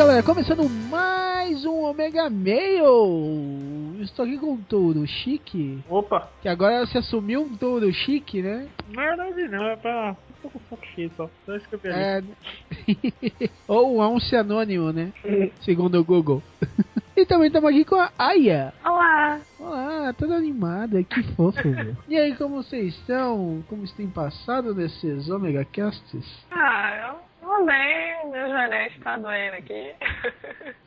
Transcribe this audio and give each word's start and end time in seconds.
aí, 0.00 0.06
galera, 0.06 0.22
começando 0.22 0.66
mais 0.88 1.66
um 1.66 1.84
Omega 1.84 2.30
Mail. 2.30 3.98
Estou 4.00 4.24
aqui 4.24 4.38
com 4.38 4.52
um 4.52 4.56
touro 4.56 5.06
chique, 5.06 5.78
Opa! 5.90 6.26
que 6.40 6.48
agora 6.48 6.86
se 6.86 6.96
assumiu 6.96 7.42
um 7.42 7.54
touro 7.54 7.92
chique, 7.92 8.40
né? 8.40 8.66
Na 8.88 9.02
verdade 9.02 9.48
não, 9.48 9.66
é 9.66 9.76
pra. 9.76 10.16
Tô 10.40 10.48
com 10.48 10.58
o 10.58 10.62
saco 10.70 10.86
cheio 10.94 11.10
só. 11.18 11.28
Só 11.44 11.54
isso 11.54 11.68
que 11.68 11.74
eu 11.74 11.78
perdi. 11.78 11.98
É... 11.98 13.50
Ou 13.68 13.96
um 13.96 14.18
anônimo, 14.38 14.90
né? 14.90 15.12
Segundo 15.60 16.00
o 16.00 16.04
Google. 16.04 16.42
e 17.14 17.26
também 17.26 17.48
estamos 17.48 17.68
aqui 17.68 17.84
com 17.84 17.96
a 17.96 18.10
Aya. 18.18 18.72
Olá! 18.82 19.38
Olá, 19.58 20.14
toda 20.14 20.34
animada, 20.34 21.02
que 21.02 21.22
fofo. 21.34 21.60
meu. 21.68 21.94
e 22.08 22.16
aí, 22.16 22.34
como 22.36 22.62
vocês 22.62 22.94
estão? 22.94 23.62
Como 23.68 23.82
vocês 23.82 23.96
têm 23.98 24.08
passado 24.08 24.74
nesses 24.74 25.28
Omega 25.28 25.66
Casts? 25.66 26.46
Ah, 26.50 27.12
eu 27.12 27.29
vou 27.56 27.66
bem, 27.66 28.30
meu 28.30 28.48
joelho 28.48 28.74
está 28.96 29.16
doendo 29.16 29.56
aqui. 29.56 29.94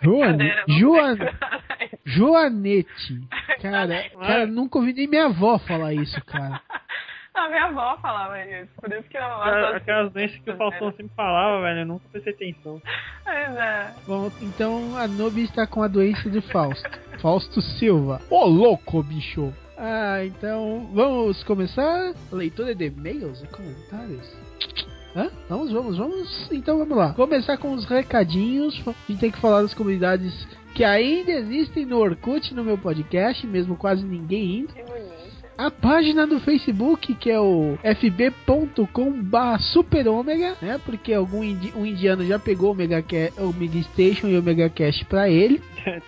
Joane- 0.02 0.56
não 0.68 0.78
Joane- 0.78 1.20
tem. 1.78 1.90
Joanete. 2.06 3.28
Cara, 3.62 4.10
cara, 4.10 4.46
nunca 4.46 4.78
ouvi 4.78 4.94
nem 4.94 5.08
minha 5.08 5.26
avó 5.28 5.58
falar 5.60 5.94
isso, 5.94 6.24
cara. 6.26 6.62
A 7.34 7.50
minha 7.50 7.64
avó 7.66 7.98
falava 8.00 8.40
isso, 8.46 8.70
por 8.80 8.92
isso 8.94 9.10
que 9.10 9.18
eu 9.18 9.24
Aquelas- 9.24 9.76
Aquelas 9.78 10.14
doenças 10.14 10.38
que 10.40 10.52
o 10.52 10.56
Faustão 10.56 10.92
sempre 10.92 11.16
falava, 11.16 11.62
velho, 11.64 11.80
eu 11.80 11.86
nunca 11.88 12.06
prestei 12.12 12.32
atenção. 12.34 12.80
Pois 13.24 13.36
é. 13.58 13.94
Bom, 14.06 14.32
então 14.40 14.96
a 14.96 15.08
Nobi 15.08 15.44
está 15.46 15.66
com 15.66 15.82
a 15.82 15.88
doença 15.88 16.30
de 16.30 16.42
Fausto. 16.42 16.88
Fausto 17.20 17.60
Silva. 17.60 18.22
Ô 18.30 18.46
louco, 18.46 19.02
bicho! 19.02 19.52
Ah, 19.80 20.24
então 20.24 20.88
vamos 20.94 21.44
começar 21.44 22.14
a 22.32 22.36
leitura 22.36 22.76
de 22.76 22.86
e-mails 22.86 23.42
e 23.42 23.48
comentários. 23.48 24.32
Hã? 25.16 25.30
Vamos, 25.50 25.72
vamos, 25.72 25.98
vamos. 25.98 26.50
Então 26.52 26.78
vamos 26.80 26.98
lá. 26.98 27.14
Começar 27.14 27.58
com 27.58 27.74
os 27.74 27.86
recadinhos. 27.86 28.82
A 28.88 28.94
gente 29.12 29.20
tem 29.20 29.32
que 29.32 29.40
falar 29.40 29.62
das 29.62 29.74
comunidades 29.74 30.48
que 30.74 30.84
ainda 30.84 31.32
existem 31.32 31.86
no 31.86 31.98
Orkut, 32.00 32.54
no 32.54 32.64
meu 32.64 32.78
podcast, 32.78 33.46
mesmo 33.46 33.76
quase 33.76 34.04
ninguém 34.04 34.60
indo. 34.62 34.74
Que 34.74 34.82
bonito. 34.84 35.14
A 35.56 35.70
página 35.70 36.26
do 36.26 36.40
Facebook, 36.40 37.14
que 37.14 37.30
é 37.30 37.40
o 37.40 37.78
fb.com.br 37.84 39.60
superômega, 39.60 40.56
né? 40.60 40.80
Porque 40.84 41.14
algum 41.14 41.44
indi 41.44 41.72
um 41.76 41.86
indiano 41.86 42.26
já 42.26 42.40
pegou 42.40 42.72
o 42.72 42.76
Mega, 42.76 43.04
Ca- 43.04 43.32
o 43.40 43.54
Mega 43.54 43.80
Station 43.84 44.28
e 44.30 44.38
o 44.38 44.42
Mega 44.42 44.68
Cache 44.68 45.06
pra 45.06 45.30
ele. 45.30 45.62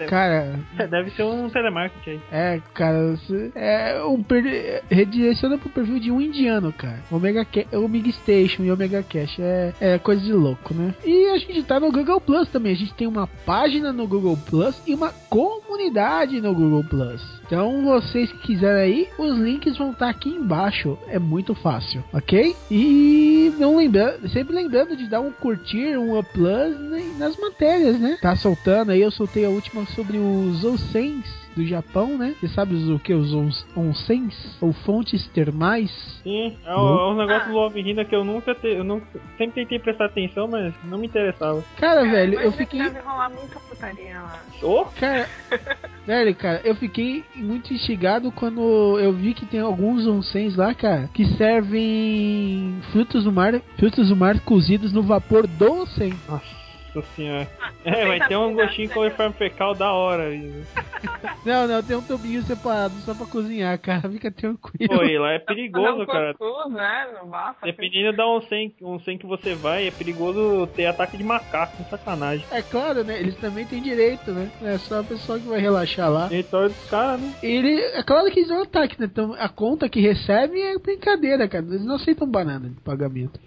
Cara, 0.08 0.59
Deve 0.90 1.12
ser 1.12 1.23
um 1.23 1.50
telemarketing 1.50 2.09
aí. 2.12 2.20
é, 2.31 2.62
cara, 2.73 3.16
é 3.56 4.04
um 4.04 4.22
per... 4.23 4.84
redireciona 4.90 5.58
pro 5.58 5.70
perfil 5.70 6.00
de 6.00 6.12
um 6.12 6.22
indiano, 6.22 6.72
cara. 6.73 7.00
O 7.12 7.20
Mega, 7.20 7.45
Ca- 7.45 7.78
o 7.78 7.88
Mega 7.88 8.12
Station 8.12 8.64
e 8.64 8.72
o 8.72 8.78
Mega 8.78 9.03
Cache 9.03 9.42
é, 9.42 9.73
é 9.80 9.98
coisa 10.00 10.22
de 10.22 10.34
louco, 10.34 10.73
né? 10.73 10.94
E 11.03 11.30
a 11.30 11.38
gente 11.38 11.64
tá 11.64 11.80
no 11.80 11.91
Google 11.91 12.19
Plus 12.22 12.47
também. 12.50 12.74
A 12.74 12.75
gente 12.78 12.94
tem 12.94 13.08
uma 13.08 13.28
página 13.28 13.91
no 13.91 14.08
Google 14.08 14.38
Plus 14.50 14.81
e 14.86 14.94
uma 14.94 15.12
comunidade 15.30 16.40
no 16.42 16.53
Google 16.53 16.84
Plus. 16.84 17.22
Então, 17.46 17.84
vocês 17.84 18.31
que 18.31 18.40
quiserem 18.40 18.81
aí, 18.81 19.07
os 19.19 19.38
links 19.38 19.78
vão 19.78 19.92
estar 19.92 20.09
aqui 20.09 20.30
embaixo. 20.30 20.97
É 21.07 21.19
muito 21.19 21.53
fácil, 21.53 22.03
ok? 22.12 22.56
E 22.72 23.53
não 23.59 23.78
lembrando, 23.78 24.28
sempre 24.30 24.56
lembrando 24.56 24.96
de 24.96 25.07
dar 25.07 25.22
um 25.22 25.31
curtir, 25.31 25.96
um 25.97 26.18
up 26.18 26.28
plus 26.34 26.80
né, 26.80 27.03
nas 27.19 27.38
matérias, 27.38 28.00
né? 28.00 28.18
Tá 28.22 28.36
soltando 28.36 28.92
aí, 28.92 29.02
eu 29.02 29.12
soltei 29.12 29.46
a 29.46 29.50
última 29.50 29.65
sobre 29.88 30.18
os 30.18 30.64
Onsens 30.64 31.26
do 31.56 31.66
Japão, 31.66 32.18
né? 32.18 32.36
Você 32.40 32.48
sabe 32.50 32.76
os- 32.76 32.90
o 32.90 33.00
que? 33.00 33.14
Os 33.14 33.34
ons- 33.34 33.66
onsens? 33.76 34.34
Ou 34.62 34.74
fontes 34.74 35.26
termais? 35.30 35.90
Sim, 36.22 36.58
é, 36.66 36.76
o- 36.76 37.00
é 37.00 37.12
um 37.12 37.16
negócio 37.16 37.48
do 37.50 37.53
Love 37.56 37.84
que 38.06 38.16
eu 38.16 38.25
nunca, 38.25 38.54
te, 38.54 38.68
eu 38.68 38.84
nunca 38.84 39.06
sempre 39.38 39.64
tentei 39.64 39.80
prestar 39.80 40.06
atenção, 40.06 40.48
mas 40.48 40.74
não 40.84 40.98
me 40.98 41.08
interessava. 41.08 41.64
Cara, 41.78 42.02
Cara, 42.02 42.09
velho, 42.12 42.40
eu 42.42 42.52
fiquei. 42.52 42.80
Deve 42.81 43.00
rolar 43.00 43.30
muita 43.30 43.59
putaria 43.59 44.22
lá. 44.22 44.42
Oh, 44.62 44.86
Cara, 45.00 45.30
velho, 46.06 46.36
cara, 46.36 46.62
eu 46.66 46.75
fiquei 46.75 47.24
muito 47.36 47.74
instigado 47.74 48.31
quando 48.31 49.00
eu 49.00 49.14
vi 49.14 49.34
que 49.34 49.46
tem 49.46 49.59
alguns 49.62 50.06
onsens 50.06 50.56
lá, 50.56 50.74
cara, 50.74 51.09
que 51.14 51.25
servem 51.38 52.80
frutos 52.92 53.24
do 53.24 53.31
mar, 53.31 53.62
frutos 53.78 54.09
do 54.09 54.16
mar 54.16 54.40
cozidos 54.42 54.92
no 54.92 55.04
vapor 55.04 55.48
do 55.48 55.72
onsen. 55.72 56.14
nossa 56.28 56.65
senhora. 57.03 57.47
É, 57.83 58.06
vai 58.06 58.28
ter 58.28 58.35
um 58.35 58.53
gostinho 58.53 58.89
com 58.89 59.09
forma 59.11 59.33
fecal 59.33 59.75
da 59.75 59.91
hora. 59.91 60.29
viu? 60.29 60.63
Não, 61.45 61.67
não, 61.67 61.83
tem 61.83 61.95
um 61.95 62.01
tubinho 62.01 62.41
separado 62.41 62.95
só 63.01 63.13
pra 63.13 63.28
cozinhar, 63.28 63.78
cara. 63.79 64.09
Fica 64.09 64.31
tranquilo. 64.31 64.97
Pô, 64.97 65.03
e 65.03 65.17
lá 65.19 65.33
é 65.33 65.39
perigoso, 65.39 66.01
um 66.01 66.06
cara. 66.07 66.33
cuscuz, 66.33 66.73
né? 66.73 67.07
No 67.22 67.29
bafo. 67.29 67.59
assim. 67.61 67.66
Dependendo 67.72 68.17
da 68.17 68.28
onsen, 68.28 68.73
onsen 68.81 69.17
que 69.17 69.28
você 69.28 69.53
vai, 69.53 69.88
é 69.88 69.91
perigoso 69.91 70.67
ter 70.75 70.88
ataque 70.88 71.17
de 71.17 71.23
macaco, 71.23 71.83
sacanagem. 71.89 72.44
É 72.51 72.63
claro, 72.63 73.03
né? 73.03 73.19
Eles 73.19 73.35
também 73.35 73.63
têm 73.66 73.81
direito, 73.81 74.31
né? 74.31 74.51
Não 74.59 74.69
é 74.69 74.77
só 74.79 75.01
a 75.01 75.03
pessoa 75.03 75.39
que 75.39 75.47
vai 75.47 75.59
relaxar 75.59 76.09
lá. 76.09 76.27
Território 76.29 76.69
dos 76.69 76.89
caras, 76.89 77.22
né? 77.22 77.33
Ele, 77.44 77.79
é 77.79 78.01
claro 78.01 78.31
que 78.31 78.39
eles 78.39 78.50
dão 78.50 78.63
ataque, 78.63 79.00
né? 79.00 79.06
Então 79.06 79.33
a 79.38 79.47
conta 79.50 79.88
que 79.88 80.00
recebe 80.00 80.59
é 80.59 80.79
brincadeira, 80.79 81.47
cara. 81.47 81.63
Eles 81.66 81.85
não 81.85 81.95
aceitam 81.95 82.27
banana 82.27 82.69
de 82.69 82.81
pagamento. 82.81 83.39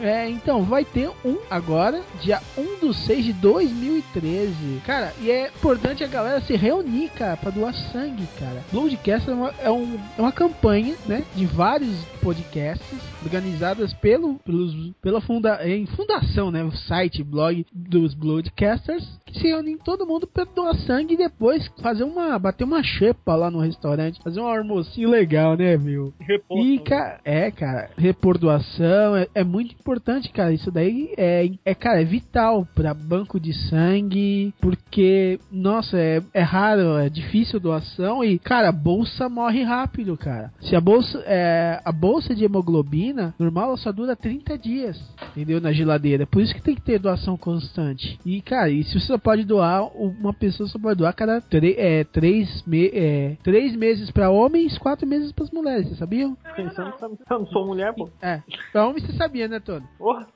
É, 0.02 0.28
então, 0.28 0.62
vai 0.62 0.84
ter 0.84 1.10
um 1.24 1.38
agora, 1.50 2.02
dia 2.20 2.40
1 2.56 2.78
do 2.80 2.92
6 2.94 3.24
de 3.24 3.32
2013. 3.32 4.82
Cara, 4.84 5.12
e 5.20 5.30
é 5.30 5.48
importante 5.48 6.04
a 6.04 6.06
galera 6.06 6.40
se 6.40 6.54
reunir, 6.56 7.08
cara, 7.10 7.36
pra 7.36 7.50
doar 7.50 7.74
sangue, 7.74 8.26
cara. 8.38 8.62
Bloodcast 8.72 9.28
é 9.28 9.32
uma, 9.32 9.54
é, 9.62 9.70
um- 9.70 9.98
é 10.16 10.20
uma 10.20 10.32
campanha, 10.32 10.94
né, 11.06 11.24
de 11.34 11.46
vários 11.46 11.96
podcasts 12.22 12.98
organizadas 13.28 13.92
pelo, 13.94 14.36
pelos, 14.38 14.74
pela 15.02 15.20
funda, 15.20 15.60
em 15.68 15.84
fundação, 15.86 16.50
né, 16.50 16.64
o 16.64 16.72
site, 16.72 17.22
blog 17.22 17.64
dos 17.72 18.14
Bloodcasters, 18.14 19.06
que 19.26 19.38
se 19.38 19.46
reúnem 19.46 19.76
todo 19.76 20.06
mundo 20.06 20.26
pra 20.26 20.44
doar 20.44 20.74
sangue 20.76 21.14
e 21.14 21.18
depois 21.18 21.70
fazer 21.82 22.04
uma, 22.04 22.38
bater 22.38 22.64
uma 22.64 22.82
chepa 22.82 23.34
lá 23.34 23.50
no 23.50 23.60
restaurante, 23.60 24.22
fazer 24.22 24.40
um 24.40 24.46
almocinho 24.46 25.10
legal, 25.10 25.56
né, 25.56 25.76
meu? 25.76 26.12
Repouso. 26.18 26.66
E, 26.66 26.78
cara, 26.78 27.20
é, 27.24 27.50
cara, 27.50 27.90
repor 27.96 28.38
doação 28.38 29.16
é, 29.16 29.28
é 29.34 29.44
muito 29.44 29.74
importante, 29.74 30.30
cara. 30.30 30.52
Isso 30.52 30.70
daí 30.70 31.12
é, 31.16 31.50
é, 31.64 31.74
cara, 31.74 32.00
é 32.00 32.04
vital 32.04 32.66
pra 32.74 32.94
banco 32.94 33.38
de 33.38 33.52
sangue, 33.68 34.54
porque, 34.60 35.38
nossa, 35.52 35.98
é, 35.98 36.22
é 36.32 36.42
raro, 36.42 36.96
é 36.96 37.10
difícil 37.10 37.60
doação 37.60 38.24
e, 38.24 38.38
cara, 38.38 38.70
a 38.70 38.72
bolsa 38.72 39.28
morre 39.28 39.62
rápido, 39.62 40.16
cara. 40.16 40.50
Se 40.60 40.74
a 40.74 40.80
bolsa, 40.80 41.22
é, 41.26 41.80
a 41.84 41.92
bolsa 41.92 42.34
de 42.34 42.44
hemoglobina 42.44 43.17
normal, 43.38 43.68
ela 43.68 43.76
só 43.76 43.92
dura 43.92 44.16
30 44.16 44.58
dias, 44.58 45.00
entendeu? 45.30 45.60
Na 45.60 45.72
geladeira. 45.72 46.26
Por 46.26 46.42
isso 46.42 46.54
que 46.54 46.62
tem 46.62 46.74
que 46.74 46.82
ter 46.82 46.98
doação 46.98 47.36
constante. 47.36 48.18
E, 48.24 48.40
cara, 48.40 48.70
e 48.70 48.84
se 48.84 48.98
você 48.98 49.06
só 49.06 49.18
pode 49.18 49.44
doar, 49.44 49.86
uma 49.96 50.32
pessoa 50.32 50.68
só 50.68 50.78
pode 50.78 50.98
doar 50.98 51.14
cada 51.14 51.42
é, 51.76 52.04
três, 52.04 52.62
me 52.66 52.90
é, 52.92 53.36
três 53.42 53.74
meses 53.76 54.10
pra 54.10 54.30
homens, 54.30 54.78
quatro 54.78 55.06
meses 55.06 55.32
pras 55.32 55.50
mulheres, 55.50 55.86
vocês 55.86 55.98
sabiam? 55.98 56.36
Pensando? 56.56 56.94
Eu 57.30 57.38
não 57.38 57.46
sou 57.46 57.66
mulher, 57.66 57.94
pô. 57.94 58.08
É, 58.20 58.42
pra 58.72 58.86
homem 58.86 59.02
você 59.02 59.12
sabia, 59.12 59.48
né, 59.48 59.60
Tony? 59.60 59.84
Porra. 59.98 60.26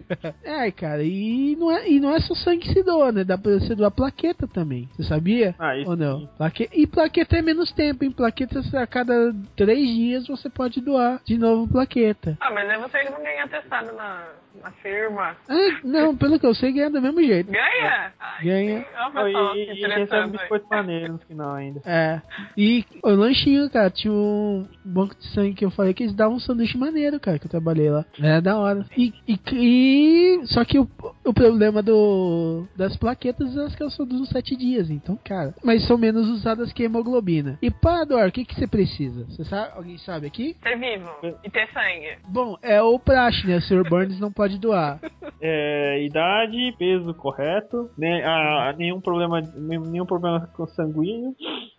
é, 0.42 0.70
cara, 0.70 1.02
e 1.02 1.56
não 1.56 1.70
é, 1.70 1.90
e 1.90 2.00
não 2.00 2.14
é 2.14 2.20
só 2.20 2.34
sangue 2.34 2.62
que 2.62 2.72
se 2.72 2.82
doa, 2.82 3.12
né? 3.12 3.24
Dá 3.24 3.36
pra 3.36 3.58
você 3.58 3.74
doar 3.74 3.90
plaqueta 3.90 4.46
também. 4.46 4.88
Você 4.96 5.04
sabia? 5.04 5.54
Ah, 5.58 5.76
isso 5.76 5.90
Ou 5.90 5.96
não? 5.96 6.26
Plaque... 6.36 6.68
E 6.72 6.86
plaqueta 6.86 7.36
é 7.36 7.42
menos 7.42 7.72
tempo, 7.72 8.04
hein? 8.04 8.10
Plaqueta 8.10 8.62
a 8.74 8.86
cada 8.86 9.34
três 9.56 9.88
dias 9.88 10.26
você 10.26 10.48
pode 10.48 10.80
doar 10.80 11.20
de 11.24 11.36
novo 11.36 11.68
plaqueta. 11.68 12.21
Ah, 12.40 12.50
mas 12.52 12.68
aí 12.70 12.78
você 12.78 13.02
não 13.10 13.22
ganha 13.22 13.44
atestado 13.44 13.92
na, 13.92 14.28
na 14.62 14.70
firma. 14.82 15.36
Ah, 15.48 15.80
não, 15.82 16.16
pelo 16.16 16.38
que 16.38 16.46
eu 16.46 16.54
sei, 16.54 16.72
ganha 16.72 16.90
do 16.90 17.02
mesmo 17.02 17.20
jeito. 17.22 17.50
Ganha? 17.50 18.12
Ai, 18.20 18.44
Ganha. 18.44 18.86
Oh, 19.06 19.10
pessoal, 19.10 19.56
e, 19.56 19.66
que 19.66 19.72
e 19.72 19.74
recebe 19.74 19.82
um 19.84 20.02
interessante. 20.04 20.30
biscoito 20.38 20.66
maneiro 20.70 21.12
no 21.14 21.18
final 21.18 21.54
ainda. 21.54 21.80
É. 21.84 22.20
E 22.56 22.84
o 23.02 23.10
lanchinho, 23.10 23.68
cara, 23.70 23.90
tinha 23.90 24.12
um 24.12 24.66
banco 24.84 25.14
de 25.16 25.26
sangue 25.28 25.54
que 25.54 25.64
eu 25.64 25.70
falei 25.70 25.92
que 25.94 26.04
eles 26.04 26.14
davam 26.14 26.36
um 26.36 26.40
sanduíche 26.40 26.78
maneiro, 26.78 27.18
cara, 27.18 27.38
que 27.38 27.46
eu 27.46 27.50
trabalhei 27.50 27.90
lá. 27.90 28.04
É 28.20 28.40
da 28.40 28.56
hora. 28.58 28.86
E, 28.96 29.12
e, 29.26 29.38
e- 29.52 30.46
só 30.46 30.64
que 30.64 30.78
o, 30.78 30.88
o 31.24 31.32
problema 31.32 31.82
do 31.82 32.66
das 32.76 32.96
plaquetas 32.96 33.56
é 33.56 33.76
que 33.76 33.82
elas 33.82 33.94
só 33.94 34.04
duram 34.04 34.24
sete 34.26 34.54
dias, 34.56 34.90
então, 34.90 35.18
cara. 35.24 35.54
Mas 35.64 35.86
são 35.86 35.98
menos 35.98 36.28
usadas 36.28 36.72
que 36.72 36.82
a 36.82 36.86
hemoglobina. 36.86 37.58
E 37.62 37.70
para 37.70 38.04
doar, 38.04 38.28
o 38.28 38.32
que 38.32 38.44
que 38.44 38.54
você 38.54 38.66
precisa? 38.66 39.24
Você 39.24 39.44
sabe? 39.44 39.72
Alguém 39.76 39.98
sabe 39.98 40.26
aqui? 40.26 40.56
Ser 40.62 40.78
vivo 40.78 41.10
e 41.44 41.50
ter 41.50 41.68
sangue. 41.72 42.11
Bom, 42.28 42.56
é 42.62 42.80
o 42.82 42.98
praxe, 42.98 43.46
né? 43.46 43.56
O 43.56 43.60
Sr. 43.60 43.88
Burns 43.88 44.18
não 44.20 44.32
pode 44.32 44.58
doar. 44.58 45.00
É, 45.44 46.04
idade, 46.04 46.72
peso 46.78 47.12
correto, 47.14 47.90
né, 47.98 48.22
ah, 48.24 48.72
nenhum 48.78 49.00
problema, 49.00 49.40
nenhum 49.40 50.06
problema 50.06 50.48
com 50.54 50.68
sanguíneo, 50.68 51.34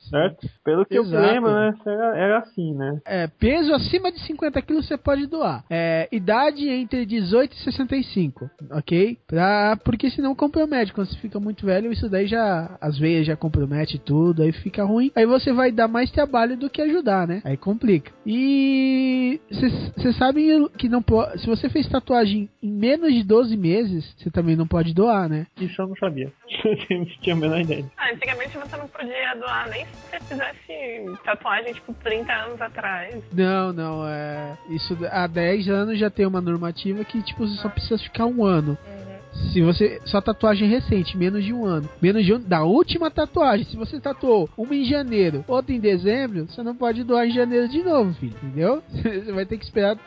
certo? 0.09 0.47
Pelo 0.63 0.85
que 0.85 0.97
eu 0.97 1.03
Exato. 1.03 1.21
me 1.21 1.31
lembro, 1.31 1.51
né, 1.51 1.73
era, 1.85 2.17
era 2.17 2.37
assim, 2.39 2.73
né? 2.73 3.01
É, 3.05 3.27
peso 3.27 3.73
acima 3.73 4.11
de 4.11 4.19
50 4.19 4.61
quilos 4.61 4.87
você 4.87 4.97
pode 4.97 5.27
doar. 5.27 5.63
É, 5.69 6.07
idade 6.11 6.67
entre 6.69 7.05
18 7.05 7.53
e 7.53 7.63
65, 7.63 8.49
ok? 8.71 9.17
Pra, 9.27 9.77
porque 9.83 10.09
senão 10.09 10.35
compromete. 10.35 10.93
Quando 10.93 11.07
você 11.07 11.17
fica 11.17 11.39
muito 11.39 11.65
velho, 11.65 11.91
isso 11.91 12.09
daí 12.09 12.27
já. 12.27 12.77
As 12.81 12.97
veias 12.97 13.25
já 13.25 13.35
compromete 13.35 13.99
tudo, 13.99 14.43
aí 14.43 14.51
fica 14.51 14.83
ruim. 14.83 15.11
Aí 15.15 15.25
você 15.25 15.51
vai 15.51 15.71
dar 15.71 15.87
mais 15.87 16.11
trabalho 16.11 16.57
do 16.57 16.69
que 16.69 16.81
ajudar, 16.81 17.27
né? 17.27 17.41
Aí 17.43 17.57
complica. 17.57 18.11
E. 18.25 19.39
Você 19.95 20.13
sabe 20.13 20.69
que 20.77 20.89
não 20.89 21.01
pode. 21.01 21.41
Se 21.41 21.47
você 21.47 21.69
fez 21.69 21.87
tatuagem 21.87 22.49
em 22.61 22.71
menos 22.71 23.13
de 23.13 23.23
12 23.23 23.55
meses, 23.57 24.13
você 24.17 24.29
também 24.29 24.55
não 24.55 24.67
pode 24.67 24.93
doar, 24.93 25.29
né? 25.29 25.47
Isso 25.59 25.81
eu 25.81 25.87
não 25.87 25.95
sabia. 25.95 26.31
Eu 26.89 27.05
tinha 27.21 27.35
a 27.35 27.37
menor 27.37 27.59
ideia. 27.59 27.85
Ah, 27.97 28.11
antigamente 28.13 28.57
você 28.57 28.77
não 28.77 28.87
podia 28.87 29.33
doar 29.35 29.69
nem 29.69 29.85
você 29.93 30.19
fizesse 30.21 31.23
tatuagem, 31.23 31.73
tipo, 31.73 31.93
30 31.93 32.33
anos 32.33 32.61
atrás. 32.61 33.23
Não, 33.31 33.73
não, 33.73 34.07
é. 34.07 34.57
Isso 34.69 34.97
há 35.11 35.27
10 35.27 35.69
anos 35.69 35.99
já 35.99 36.09
tem 36.09 36.25
uma 36.25 36.41
normativa 36.41 37.03
que, 37.03 37.21
tipo, 37.21 37.47
você 37.47 37.55
só 37.61 37.69
precisa 37.69 37.97
ficar 37.97 38.25
um 38.25 38.43
ano. 38.43 38.77
Se 39.51 39.61
você. 39.61 39.99
Só 40.05 40.21
tatuagem 40.21 40.69
recente, 40.69 41.17
menos 41.17 41.43
de 41.43 41.51
um 41.53 41.65
ano. 41.65 41.89
Menos 42.01 42.23
de 42.23 42.33
um. 42.33 42.39
Da 42.39 42.63
última 42.63 43.09
tatuagem. 43.09 43.65
Se 43.65 43.75
você 43.75 43.99
tatuou 43.99 44.49
uma 44.55 44.75
em 44.75 44.85
janeiro, 44.85 45.43
outra 45.47 45.73
em 45.73 45.79
dezembro, 45.79 46.45
você 46.45 46.61
não 46.61 46.75
pode 46.75 47.03
doar 47.03 47.27
em 47.27 47.31
janeiro 47.31 47.67
de 47.67 47.81
novo, 47.81 48.13
filho. 48.13 48.35
Entendeu? 48.43 48.83
Você 48.93 49.31
vai 49.31 49.45
ter 49.45 49.57
que 49.57 49.65
esperar 49.65 49.97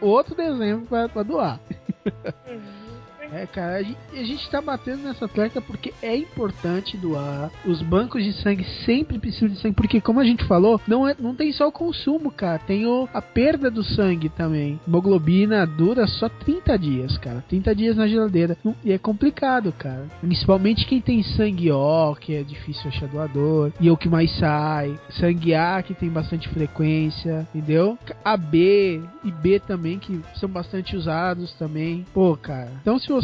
outro 0.00 0.34
dezembro 0.34 0.86
pra, 0.86 1.08
pra 1.08 1.22
doar. 1.22 1.60
É, 3.32 3.46
cara, 3.46 3.76
a 3.76 3.82
gente, 3.82 4.50
tá 4.50 4.60
batendo 4.60 5.04
nessa 5.04 5.26
tecla 5.26 5.62
porque 5.62 5.94
é 6.02 6.14
importante 6.14 6.98
doar. 6.98 7.50
Os 7.64 7.80
bancos 7.80 8.22
de 8.22 8.32
sangue 8.34 8.64
sempre 8.84 9.18
precisam 9.18 9.48
de 9.48 9.58
sangue, 9.58 9.74
porque 9.74 10.00
como 10.00 10.20
a 10.20 10.24
gente 10.24 10.44
falou, 10.44 10.80
não, 10.86 11.08
é, 11.08 11.16
não 11.18 11.34
tem 11.34 11.50
só 11.50 11.68
o 11.68 11.72
consumo, 11.72 12.30
cara, 12.30 12.58
tem 12.58 12.86
o, 12.86 13.08
a 13.12 13.22
perda 13.22 13.70
do 13.70 13.82
sangue 13.82 14.28
também. 14.28 14.78
Hemoglobina 14.86 15.66
dura 15.66 16.06
só 16.06 16.28
30 16.28 16.78
dias, 16.78 17.16
cara. 17.18 17.42
30 17.48 17.74
dias 17.74 17.96
na 17.96 18.06
geladeira. 18.06 18.56
E 18.84 18.92
é 18.92 18.98
complicado, 18.98 19.72
cara. 19.72 20.06
Principalmente 20.20 20.86
quem 20.86 21.00
tem 21.00 21.22
sangue 21.22 21.70
O, 21.70 22.14
que 22.14 22.34
é 22.34 22.42
difícil 22.42 22.88
achar 22.88 23.08
doador, 23.08 23.72
e 23.80 23.88
é 23.88 23.92
o 23.92 23.96
que 23.96 24.08
mais 24.08 24.30
sai. 24.38 24.98
Sangue 25.18 25.54
A, 25.54 25.82
que 25.82 25.94
tem 25.94 26.10
bastante 26.10 26.48
frequência, 26.50 27.48
entendeu? 27.54 27.98
AB 28.22 29.02
e 29.24 29.30
B 29.30 29.58
também, 29.60 29.98
que 29.98 30.20
são 30.34 30.48
bastante 30.48 30.94
usados 30.96 31.52
também. 31.54 32.04
Pô, 32.12 32.36
cara. 32.36 32.72
Então, 32.82 32.98
se 32.98 33.08
você 33.08 33.21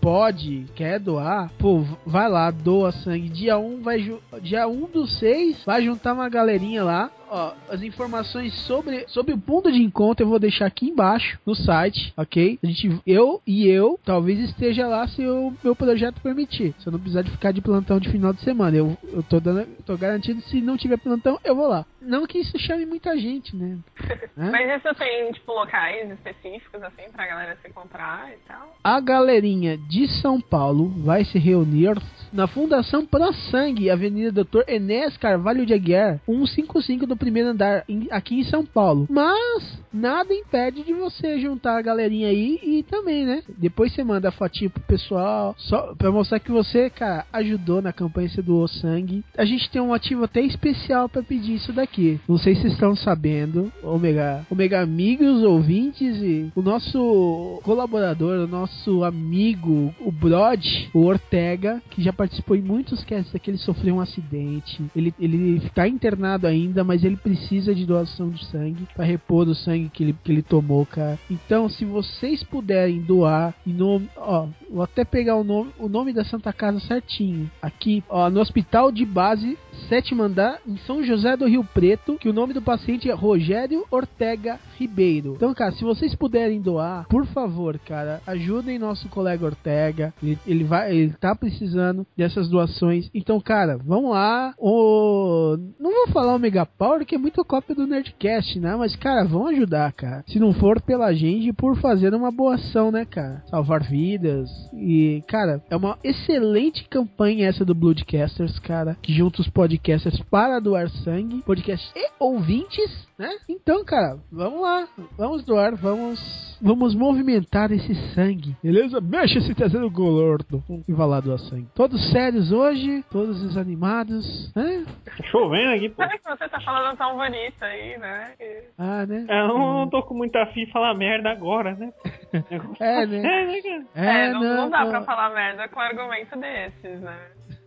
pode, 0.00 0.66
quer 0.74 0.98
doar, 0.98 1.50
pô, 1.58 1.84
vai 2.06 2.28
lá, 2.28 2.50
doa 2.50 2.92
sangue. 2.92 3.28
Dia 3.28 3.58
1 3.58 3.82
vai 3.82 3.98
ju- 4.00 4.20
dia 4.42 4.66
1 4.68 4.86
do 4.86 5.06
6 5.06 5.64
vai 5.64 5.82
juntar 5.82 6.12
uma 6.14 6.28
galerinha 6.28 6.84
lá. 6.84 7.10
Ó, 7.30 7.54
as 7.68 7.80
informações 7.82 8.52
sobre, 8.66 9.06
sobre 9.08 9.32
o 9.32 9.38
ponto 9.38 9.70
de 9.70 9.80
encontro 9.80 10.24
eu 10.24 10.28
vou 10.28 10.38
deixar 10.38 10.66
aqui 10.66 10.88
embaixo 10.88 11.38
no 11.46 11.54
site, 11.54 12.12
ok? 12.16 12.58
A 12.62 12.66
gente, 12.66 13.00
eu 13.06 13.40
e 13.46 13.68
eu 13.68 13.98
talvez 14.04 14.40
esteja 14.40 14.88
lá 14.88 15.06
se 15.06 15.24
o 15.24 15.54
meu 15.62 15.76
projeto 15.76 16.20
permitir. 16.20 16.74
Se 16.80 16.88
eu 16.88 16.92
não 16.92 16.98
precisar 16.98 17.22
de 17.22 17.30
ficar 17.30 17.52
de 17.52 17.60
plantão 17.60 18.00
de 18.00 18.08
final 18.08 18.32
de 18.32 18.40
semana, 18.40 18.76
eu, 18.76 18.98
eu 19.12 19.22
tô 19.22 19.38
dando, 19.38 19.64
tô 19.84 19.96
garantido 19.96 20.40
se 20.42 20.60
não 20.60 20.76
tiver 20.76 20.96
plantão 20.96 21.38
eu 21.44 21.54
vou 21.54 21.68
lá. 21.68 21.86
Não 22.00 22.26
que 22.26 22.38
isso 22.38 22.58
chame 22.58 22.84
muita 22.84 23.16
gente, 23.16 23.54
né? 23.54 23.78
Mas 24.36 24.78
isso 24.78 24.94
tem, 24.94 25.30
tipo, 25.32 25.52
locais 25.52 26.10
específicos, 26.10 26.82
assim, 26.82 27.10
pra 27.12 27.26
galera 27.26 27.58
se 27.62 27.68
encontrar 27.68 28.32
e 28.32 28.38
tal? 28.48 28.74
A 28.82 28.98
galerinha 29.00 29.76
de 29.76 30.08
São 30.20 30.40
Paulo 30.40 30.88
vai 30.88 31.24
se 31.24 31.38
reunir 31.38 31.96
na 32.32 32.46
Fundação 32.46 33.04
Pro 33.04 33.32
Sangue, 33.32 33.90
Avenida 33.90 34.44
Dr. 34.44 34.62
Enéas 34.66 35.16
Carvalho 35.16 35.66
de 35.66 35.74
Aguiar, 35.74 36.20
155 36.26 37.06
do 37.06 37.16
primeiro 37.20 37.50
andar, 37.50 37.84
aqui 38.10 38.40
em 38.40 38.44
São 38.44 38.64
Paulo. 38.64 39.06
Mas 39.08 39.78
nada 39.92 40.32
impede 40.32 40.82
de 40.82 40.92
você 40.94 41.38
juntar 41.38 41.76
a 41.76 41.82
galerinha 41.82 42.28
aí 42.28 42.58
e 42.62 42.82
também, 42.84 43.26
né? 43.26 43.42
Depois 43.58 43.92
você 43.92 44.02
manda 44.02 44.28
a 44.28 44.32
fotinho 44.32 44.70
pro 44.70 44.82
pessoal, 44.82 45.54
só 45.58 45.94
pra 45.94 46.10
mostrar 46.10 46.40
que 46.40 46.50
você, 46.50 46.88
cara, 46.88 47.26
ajudou 47.32 47.82
na 47.82 47.92
campanha, 47.92 48.28
você 48.28 48.40
doou 48.40 48.66
sangue. 48.66 49.22
A 49.36 49.44
gente 49.44 49.70
tem 49.70 49.80
um 49.80 49.92
ativo 49.92 50.24
até 50.24 50.40
especial 50.40 51.08
pra 51.08 51.22
pedir 51.22 51.54
isso 51.54 51.72
daqui. 51.72 52.18
Não 52.26 52.38
sei 52.38 52.54
se 52.54 52.66
estão 52.66 52.96
sabendo, 52.96 53.70
Omega, 53.82 54.46
Omega 54.50 54.80
amigos, 54.80 55.42
ouvintes 55.42 56.16
e 56.22 56.50
o 56.54 56.62
nosso 56.62 57.60
colaborador, 57.62 58.44
o 58.44 58.46
nosso 58.46 59.04
amigo, 59.04 59.94
o 60.00 60.10
Brod, 60.10 60.64
o 60.94 61.04
Ortega, 61.04 61.82
que 61.90 62.02
já 62.02 62.12
participou 62.12 62.56
em 62.56 62.62
muitos 62.62 63.04
casts 63.04 63.34
aqui, 63.34 63.50
ele 63.50 63.58
sofreu 63.58 63.96
um 63.96 64.00
acidente. 64.00 64.82
Ele, 64.94 65.12
ele 65.18 65.60
tá 65.74 65.86
internado 65.86 66.46
ainda, 66.46 66.84
mas 66.84 67.04
ele 67.04 67.09
precisa 67.16 67.74
de 67.74 67.84
doação 67.84 68.30
de 68.30 68.44
sangue 68.46 68.86
para 68.94 69.04
repor 69.04 69.48
o 69.48 69.54
sangue 69.54 69.88
que 69.88 70.02
ele, 70.02 70.16
que 70.24 70.32
ele 70.32 70.42
tomou, 70.42 70.84
cara. 70.86 71.18
Então, 71.30 71.68
se 71.68 71.84
vocês 71.84 72.42
puderem 72.42 73.00
doar 73.00 73.54
em 73.66 73.72
nome, 73.72 74.08
ó, 74.16 74.46
vou 74.70 74.82
até 74.82 75.04
pegar 75.04 75.36
o 75.36 75.44
nome, 75.44 75.70
o 75.78 75.88
nome 75.88 76.12
da 76.12 76.24
Santa 76.24 76.52
Casa 76.52 76.80
certinho. 76.80 77.50
Aqui, 77.60 78.02
ó, 78.08 78.30
no 78.30 78.40
Hospital 78.40 78.92
de 78.92 79.04
Base, 79.04 79.58
sétimo 79.88 80.22
andar, 80.22 80.60
em 80.66 80.76
São 80.78 81.02
José 81.02 81.36
do 81.36 81.46
Rio 81.46 81.64
Preto, 81.64 82.16
que 82.18 82.28
o 82.28 82.32
nome 82.32 82.54
do 82.54 82.62
paciente 82.62 83.10
é 83.10 83.14
Rogério 83.14 83.84
Ortega 83.90 84.58
Ribeiro. 84.78 85.34
Então, 85.36 85.52
cara, 85.54 85.72
se 85.72 85.84
vocês 85.84 86.14
puderem 86.14 86.60
doar, 86.60 87.06
por 87.08 87.26
favor, 87.26 87.78
cara, 87.78 88.20
ajudem 88.26 88.78
nosso 88.78 89.08
colega 89.08 89.44
Ortega. 89.44 90.14
Ele, 90.22 90.38
ele 90.46 90.64
vai, 90.64 90.94
ele 90.94 91.12
tá 91.14 91.34
precisando 91.34 92.06
dessas 92.16 92.48
doações. 92.48 93.10
Então, 93.14 93.40
cara, 93.40 93.76
vamos 93.78 94.10
lá. 94.12 94.54
O 94.58 95.56
não 95.78 95.90
vou 95.90 96.08
falar 96.12 96.34
o 96.34 96.38
Mega 96.38 96.64
Power, 96.66 97.04
que 97.04 97.14
é 97.14 97.18
muito 97.18 97.44
cópia 97.44 97.74
do 97.74 97.86
Nerdcast, 97.86 98.60
né? 98.60 98.76
Mas, 98.76 98.94
cara, 98.96 99.24
vão 99.24 99.46
ajudar, 99.48 99.92
cara. 99.92 100.24
Se 100.28 100.38
não 100.38 100.52
for 100.52 100.80
pela 100.80 101.12
gente, 101.12 101.52
por 101.52 101.76
fazer 101.78 102.14
uma 102.14 102.30
boa 102.30 102.54
ação, 102.54 102.90
né, 102.90 103.04
cara? 103.04 103.42
Salvar 103.48 103.82
vidas. 103.82 104.48
E, 104.72 105.22
cara, 105.26 105.62
é 105.68 105.76
uma 105.76 105.98
excelente 106.04 106.84
campanha 106.88 107.48
essa 107.48 107.64
do 107.64 107.74
Bloodcasters, 107.74 108.58
cara. 108.58 108.96
Que 109.02 109.12
junta 109.12 109.40
os 109.40 109.48
podcasters 109.70 110.20
para 110.28 110.58
doar 110.60 110.88
sangue. 110.88 111.42
Podcasts 111.42 111.92
e 111.94 112.10
ouvintes, 112.18 113.08
né? 113.16 113.30
Então, 113.48 113.84
cara, 113.84 114.18
vamos 114.32 114.60
lá. 114.60 114.88
Vamos 115.16 115.44
doar, 115.44 115.76
vamos. 115.76 116.58
Vamos 116.62 116.94
movimentar 116.94 117.70
esse 117.72 117.94
sangue. 118.14 118.54
Beleza? 118.62 119.00
Mexa 119.00 119.38
esse 119.38 119.54
traseiro 119.54 119.88
gordo. 119.90 120.62
E 120.86 120.92
vai 120.92 121.06
lá 121.06 121.20
doar 121.20 121.38
sangue. 121.38 121.68
Todos 121.74 122.10
sérios 122.10 122.52
hoje, 122.52 123.02
todos 123.10 123.40
desanimados, 123.42 124.52
né? 124.54 124.84
Tá 125.04 125.22
chovendo 125.30 125.70
aqui, 125.70 125.88
pô. 125.88 126.02
Sabe 126.02 126.18
que 126.18 126.28
você 126.28 126.48
tá 126.48 126.60
falando 126.60 126.96
tão 126.98 127.16
bonito 127.16 127.62
aí, 127.62 127.98
né? 127.98 128.32
Ah, 128.76 129.06
né? 129.06 129.24
É, 129.28 129.42
Eu 129.42 129.48
não, 129.48 129.74
não 129.78 129.88
tô 129.88 130.02
com 130.02 130.14
muita 130.14 130.44
fim 130.46 130.64
de 130.66 130.72
falar 130.72 130.94
merda 130.94 131.30
agora, 131.30 131.74
né? 131.74 131.92
É, 132.32 132.40
tá 132.42 132.58
né? 132.58 132.74
sério, 132.78 133.22
né, 133.22 133.84
cara? 133.94 134.06
É, 134.06 134.32
não, 134.32 134.40
não 134.40 134.70
dá 134.70 134.86
pra 134.86 135.02
falar 135.02 135.34
merda 135.34 135.68
com 135.68 135.80
argumento 135.80 136.38
desses, 136.38 137.00
né? 137.00 137.18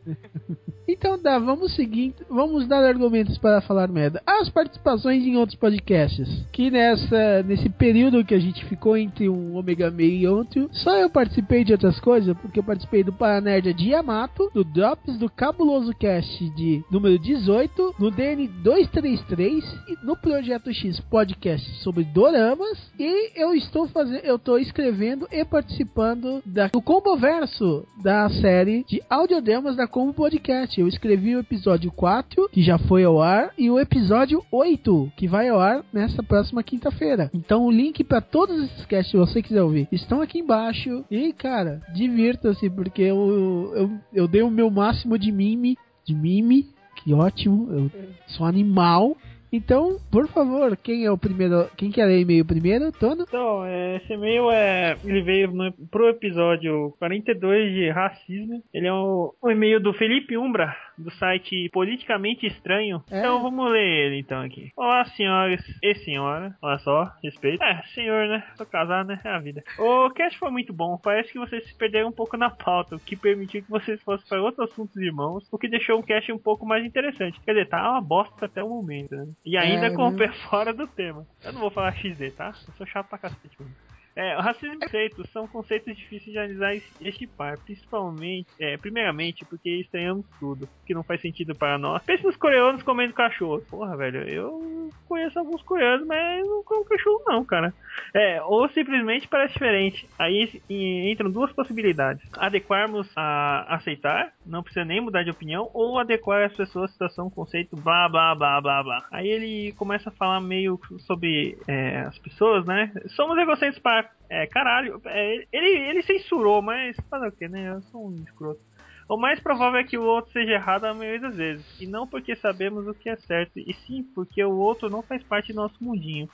Então 0.87 1.21
dá, 1.21 1.39
vamos 1.39 1.75
seguir, 1.75 2.13
vamos 2.29 2.67
dar 2.67 2.83
argumentos 2.83 3.37
para 3.37 3.61
falar 3.61 3.87
merda. 3.87 4.21
As 4.25 4.49
participações 4.49 5.23
em 5.25 5.37
outros 5.37 5.57
podcasts, 5.57 6.27
que 6.51 6.69
nessa 6.69 7.43
nesse 7.43 7.69
período 7.69 8.23
que 8.25 8.33
a 8.33 8.39
gente 8.39 8.63
ficou 8.65 8.97
entre 8.97 9.29
um 9.29 9.55
Omega 9.55 9.89
Meio 9.89 10.13
e 10.13 10.27
outro, 10.27 10.69
só 10.71 10.95
eu 10.97 11.09
participei 11.09 11.63
de 11.63 11.71
outras 11.71 11.99
coisas, 11.99 12.35
porque 12.37 12.59
eu 12.59 12.63
participei 12.63 13.03
do 13.03 13.13
Paranerd 13.13 13.73
de 13.73 13.89
Yamato, 13.89 14.49
do 14.53 14.63
Drops, 14.63 15.17
do 15.17 15.29
Cabuloso 15.29 15.93
Cast 15.93 16.49
de 16.55 16.83
número 16.91 17.17
18, 17.17 17.95
no 17.99 18.11
DN 18.11 18.47
233 18.47 19.63
e 19.87 20.05
no 20.05 20.17
Projeto 20.17 20.73
X 20.73 20.99
podcast 20.99 21.69
sobre 21.81 22.03
doramas 22.03 22.91
e 22.99 23.39
eu 23.39 23.53
estou 23.53 23.87
fazendo, 23.87 24.23
eu 24.23 24.35
estou 24.35 24.59
escrevendo 24.59 25.27
e 25.31 25.43
participando 25.45 26.41
da, 26.45 26.67
do 26.67 26.81
Combo 26.81 27.15
Verso 27.17 27.85
da 28.01 28.29
série 28.29 28.83
de 28.83 29.01
audiodramas 29.09 29.75
da 29.75 29.87
Combo 29.87 30.13
Podcast. 30.13 30.72
Eu 30.81 30.87
escrevi 30.87 31.35
o 31.35 31.39
episódio 31.39 31.91
4, 31.91 32.49
que 32.49 32.61
já 32.61 32.77
foi 32.77 33.03
ao 33.03 33.21
ar, 33.21 33.51
e 33.57 33.69
o 33.69 33.79
episódio 33.79 34.43
8, 34.51 35.11
que 35.15 35.27
vai 35.27 35.49
ao 35.49 35.59
ar 35.59 35.83
nessa 35.91 36.23
próxima 36.23 36.63
quinta-feira. 36.63 37.29
Então 37.33 37.65
o 37.65 37.71
link 37.71 38.03
para 38.03 38.21
todos 38.21 38.63
esses 38.63 38.85
casts, 38.85 39.11
se 39.11 39.17
você 39.17 39.41
quiser 39.41 39.61
ouvir, 39.61 39.87
estão 39.91 40.21
aqui 40.21 40.39
embaixo. 40.39 41.03
E 41.09 41.33
cara, 41.33 41.81
divirta-se, 41.93 42.69
porque 42.69 43.01
eu, 43.01 43.73
eu, 43.75 43.91
eu 44.13 44.27
dei 44.27 44.41
o 44.41 44.51
meu 44.51 44.69
máximo 44.69 45.17
de 45.17 45.31
mime, 45.31 45.77
de 46.05 46.13
mime, 46.13 46.67
que 47.03 47.13
ótimo, 47.13 47.71
eu 47.71 47.91
sou 48.27 48.45
animal. 48.45 49.17
Então, 49.53 49.99
por 50.11 50.27
favor, 50.27 50.75
quem 50.75 51.05
é 51.05 51.11
o 51.11 51.17
primeiro. 51.17 51.69
Quem 51.77 51.91
quer 51.91 52.05
ler 52.05 52.21
e-mail 52.21 52.43
primeiro, 52.43 52.91
Tono? 52.91 53.23
Então, 53.27 53.63
é, 53.63 53.97
esse 53.97 54.11
e-mail 54.13 54.49
é. 54.49 54.97
Ele 55.05 55.21
veio 55.21 55.51
no, 55.51 55.71
pro 55.91 56.09
episódio 56.09 56.95
42 56.97 57.71
de 57.71 57.89
racismo. 57.91 58.63
Ele 58.73 58.87
é 58.87 58.93
um 58.93 59.31
e-mail 59.45 59.79
do 59.79 59.93
Felipe 59.93 60.35
Umbra, 60.35 60.75
do 60.97 61.11
site 61.11 61.69
Politicamente 61.71 62.45
Estranho. 62.45 63.03
É? 63.11 63.19
Então 63.19 63.41
vamos 63.41 63.71
ler 63.71 63.81
ele 64.07 64.19
então 64.19 64.41
aqui. 64.41 64.71
Olá, 64.75 65.05
senhoras 65.05 65.61
e 65.81 65.95
senhora. 65.95 66.55
Olha 66.61 66.77
só, 66.79 67.11
respeito. 67.23 67.63
É, 67.63 67.81
senhor, 67.93 68.27
né? 68.27 68.43
Tô 68.57 68.65
casado, 68.65 69.07
né? 69.07 69.19
É 69.23 69.29
a 69.29 69.39
vida. 69.39 69.63
O 69.79 70.09
cast 70.11 70.37
foi 70.37 70.51
muito 70.51 70.73
bom. 70.73 70.97
Parece 70.97 71.31
que 71.31 71.39
vocês 71.39 71.65
se 71.67 71.77
perderam 71.77 72.09
um 72.09 72.13
pouco 72.13 72.37
na 72.37 72.49
pauta, 72.49 72.95
o 72.95 72.99
que 72.99 73.15
permitiu 73.15 73.63
que 73.63 73.69
vocês 73.69 74.01
fossem 74.03 74.27
para 74.27 74.41
outros 74.41 74.71
assuntos 74.71 74.95
irmãos, 74.97 75.47
o 75.51 75.57
que 75.57 75.67
deixou 75.67 75.99
o 75.99 76.03
cast 76.03 76.31
um 76.31 76.37
pouco 76.39 76.65
mais 76.65 76.85
interessante. 76.85 77.39
Quer 77.41 77.53
dizer, 77.53 77.69
tá 77.69 77.89
uma 77.91 78.01
bosta 78.01 78.45
até 78.45 78.63
o 78.63 78.69
momento, 78.69 79.15
né? 79.15 79.27
E 79.45 79.57
ainda 79.57 79.87
É, 79.87 79.95
com 79.95 80.07
o 80.07 80.11
né? 80.11 80.17
pé 80.27 80.31
fora 80.49 80.73
do 80.73 80.87
tema. 80.87 81.25
Eu 81.43 81.53
não 81.53 81.61
vou 81.61 81.71
falar 81.71 81.91
XD, 81.93 82.31
tá? 82.31 82.47
Eu 82.67 82.73
sou 82.73 82.85
chato 82.85 83.07
pra 83.09 83.17
cacete, 83.17 83.55
mano. 83.59 83.71
É, 84.15 84.35
racismo 84.35 84.75
e 84.75 84.77
preconceito 84.77 85.27
são 85.29 85.47
conceitos 85.47 85.95
difíceis 85.95 86.31
de 86.31 86.37
analisar 86.37 86.75
e 86.75 86.83
estipar, 87.01 87.57
principalmente, 87.59 88.47
é, 88.59 88.77
primeiramente, 88.77 89.43
porque 89.45 89.69
estranhamos 89.69 90.25
tudo, 90.39 90.69
que 90.85 90.93
não 90.93 91.03
faz 91.03 91.21
sentido 91.21 91.55
para 91.55 91.77
nós. 91.77 92.03
Pense 92.03 92.23
nos 92.23 92.35
coreanos 92.35 92.83
comendo 92.83 93.13
cachorro. 93.13 93.61
Porra, 93.69 93.97
velho, 93.97 94.21
eu 94.29 94.89
conheço 95.07 95.39
alguns 95.39 95.61
coreanos, 95.63 96.05
mas 96.05 96.45
não 96.47 96.63
como 96.63 96.85
cachorro 96.85 97.23
não, 97.25 97.43
cara. 97.43 97.73
É, 98.13 98.41
ou 98.43 98.67
simplesmente 98.69 99.27
parece 99.27 99.53
diferente. 99.53 100.07
Aí 100.17 100.61
entram 100.69 101.31
duas 101.31 101.51
possibilidades. 101.53 102.23
Adequarmos 102.33 103.09
a 103.15 103.75
aceitar, 103.75 104.33
não 104.45 104.63
precisa 104.63 104.85
nem 104.85 105.01
mudar 105.01 105.23
de 105.23 105.31
opinião, 105.31 105.69
ou 105.73 105.97
adequar 105.97 106.43
as 106.43 106.53
pessoas 106.55 106.89
à 106.89 106.93
situação, 106.93 107.29
conceito, 107.29 107.75
blá 107.75 108.07
blá 108.07 108.35
blá 108.35 108.61
blá 108.61 108.83
blá. 108.83 109.05
Aí 109.11 109.27
ele 109.27 109.71
começa 109.73 110.09
a 110.09 110.13
falar 110.13 110.41
meio 110.41 110.79
sobre 110.99 111.57
é, 111.67 111.99
as 112.01 112.17
pessoas, 112.19 112.65
né? 112.65 112.91
Somos 113.15 113.37
egocêntricos 113.37 113.81
para 113.81 114.02
é, 114.29 114.47
caralho. 114.47 115.01
É, 115.05 115.45
ele, 115.51 115.89
ele 115.89 116.03
censurou, 116.03 116.61
mas 116.61 116.95
fazer 117.09 117.27
o 117.27 117.31
que, 117.31 117.47
né? 117.47 117.69
Eu 117.69 117.81
sou 117.83 118.07
um 118.07 118.15
escroto. 118.15 118.61
O 119.07 119.17
mais 119.17 119.39
provável 119.39 119.79
é 119.79 119.83
que 119.83 119.97
o 119.97 120.03
outro 120.03 120.31
seja 120.31 120.53
errado 120.53 120.85
a 120.85 120.93
maioria 120.93 121.19
das 121.19 121.35
vezes. 121.35 121.81
E 121.81 121.85
não 121.85 122.07
porque 122.07 122.35
sabemos 122.35 122.87
o 122.87 122.93
que 122.93 123.09
é 123.09 123.15
certo, 123.15 123.59
e 123.59 123.73
sim 123.85 124.03
porque 124.15 124.43
o 124.43 124.55
outro 124.55 124.89
não 124.89 125.01
faz 125.01 125.21
parte 125.23 125.51
do 125.51 125.57
nosso 125.57 125.75
mundinho. 125.83 126.29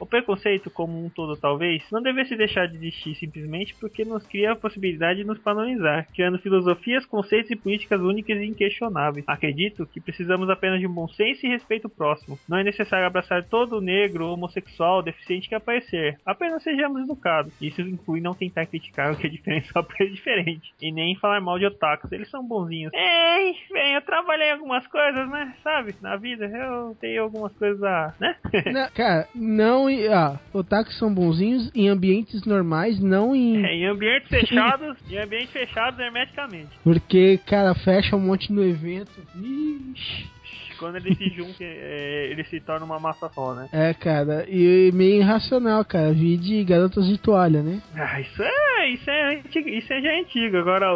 O 0.00 0.06
preconceito, 0.06 0.70
como 0.70 1.04
um 1.04 1.08
todo 1.08 1.36
talvez, 1.36 1.82
não 1.90 2.02
devesse 2.02 2.36
deixar 2.36 2.66
de 2.66 2.76
existir 2.76 3.14
simplesmente 3.14 3.74
porque 3.80 4.04
nos 4.04 4.26
cria 4.26 4.52
a 4.52 4.56
possibilidade 4.56 5.20
de 5.20 5.26
nos 5.26 5.38
padronizar, 5.38 6.06
criando 6.12 6.38
filosofias, 6.38 7.06
conceitos 7.06 7.50
e 7.50 7.56
políticas 7.56 8.00
únicas 8.00 8.38
e 8.38 8.44
inquestionáveis. 8.44 9.24
Acredito 9.28 9.86
que 9.86 10.00
precisamos 10.00 10.50
apenas 10.50 10.80
de 10.80 10.86
um 10.86 10.92
bom 10.92 11.08
senso 11.08 11.46
e 11.46 11.48
respeito 11.48 11.88
próximo. 11.88 12.38
Não 12.48 12.58
é 12.58 12.64
necessário 12.64 13.06
abraçar 13.06 13.44
todo 13.44 13.80
negro, 13.80 14.28
homossexual, 14.28 15.02
deficiente 15.02 15.48
que 15.48 15.54
aparecer. 15.54 16.18
Apenas 16.26 16.62
sejamos 16.62 17.02
educados. 17.02 17.52
Isso 17.60 17.80
inclui 17.82 18.20
não 18.20 18.34
tentar 18.34 18.66
criticar 18.66 19.12
o 19.12 19.16
que 19.16 19.26
é 19.26 19.30
diferente 19.30 19.68
só 19.72 19.82
porque 19.82 20.04
é 20.04 20.06
diferente. 20.06 20.72
E 20.80 20.92
nem 20.92 21.16
falar 21.16 21.40
mal 21.40 21.58
de 21.58 21.66
otakus, 21.66 22.10
eles 22.12 22.30
são 22.30 22.44
bonzinhos. 22.44 22.92
Ei, 22.92 23.54
bem, 23.72 23.94
eu 23.94 24.02
trabalhei 24.02 24.48
em 24.48 24.52
algumas 24.52 24.86
coisas, 24.88 25.28
né? 25.30 25.54
Sabe? 25.62 25.94
Na 26.00 26.16
vida, 26.16 26.46
eu 26.46 26.96
tenho 27.00 27.22
algumas 27.22 27.52
coisas 27.56 27.82
a. 27.82 28.14
né? 28.20 28.36
Não, 28.72 28.88
cara, 28.90 29.28
não. 29.34 29.83
Em- 29.88 30.06
Ah, 30.08 30.38
otakus 30.52 30.96
são 30.98 31.12
bonzinhos 31.12 31.70
em 31.74 31.88
ambientes 31.88 32.44
normais, 32.44 32.98
não 33.00 33.34
em. 33.34 33.64
É, 33.64 33.74
em 33.74 33.86
ambientes 33.86 34.28
fechados, 34.28 34.96
em 35.10 35.18
ambientes 35.18 35.50
fechados 35.50 35.98
hermeticamente. 35.98 36.70
Porque, 36.82 37.38
cara, 37.46 37.74
fecha 37.74 38.16
um 38.16 38.20
monte 38.20 38.52
no 38.52 38.64
evento. 38.64 39.10
Ixi. 39.36 40.33
Quando 40.78 40.96
eles 40.96 41.16
se 41.16 41.28
juntam, 41.30 41.54
é, 41.66 42.28
eles 42.30 42.48
se 42.48 42.60
tornam 42.60 42.86
uma 42.86 42.98
massa 43.00 43.28
só, 43.28 43.54
né? 43.54 43.68
É, 43.72 43.94
cara, 43.94 44.44
e 44.48 44.90
meio 44.92 45.16
irracional, 45.18 45.84
cara. 45.84 46.12
Vi 46.12 46.36
de 46.36 46.62
garotas 46.64 47.06
de 47.06 47.18
toalha, 47.18 47.62
né? 47.62 47.80
Ah, 47.94 48.20
isso 48.20 48.42
é, 48.42 48.88
isso 48.90 49.10
é 49.10 49.36
antigo, 49.36 49.68
isso 49.68 49.92
é 49.92 50.00
já 50.00 50.18
antigo. 50.18 50.56
Agora, 50.56 50.86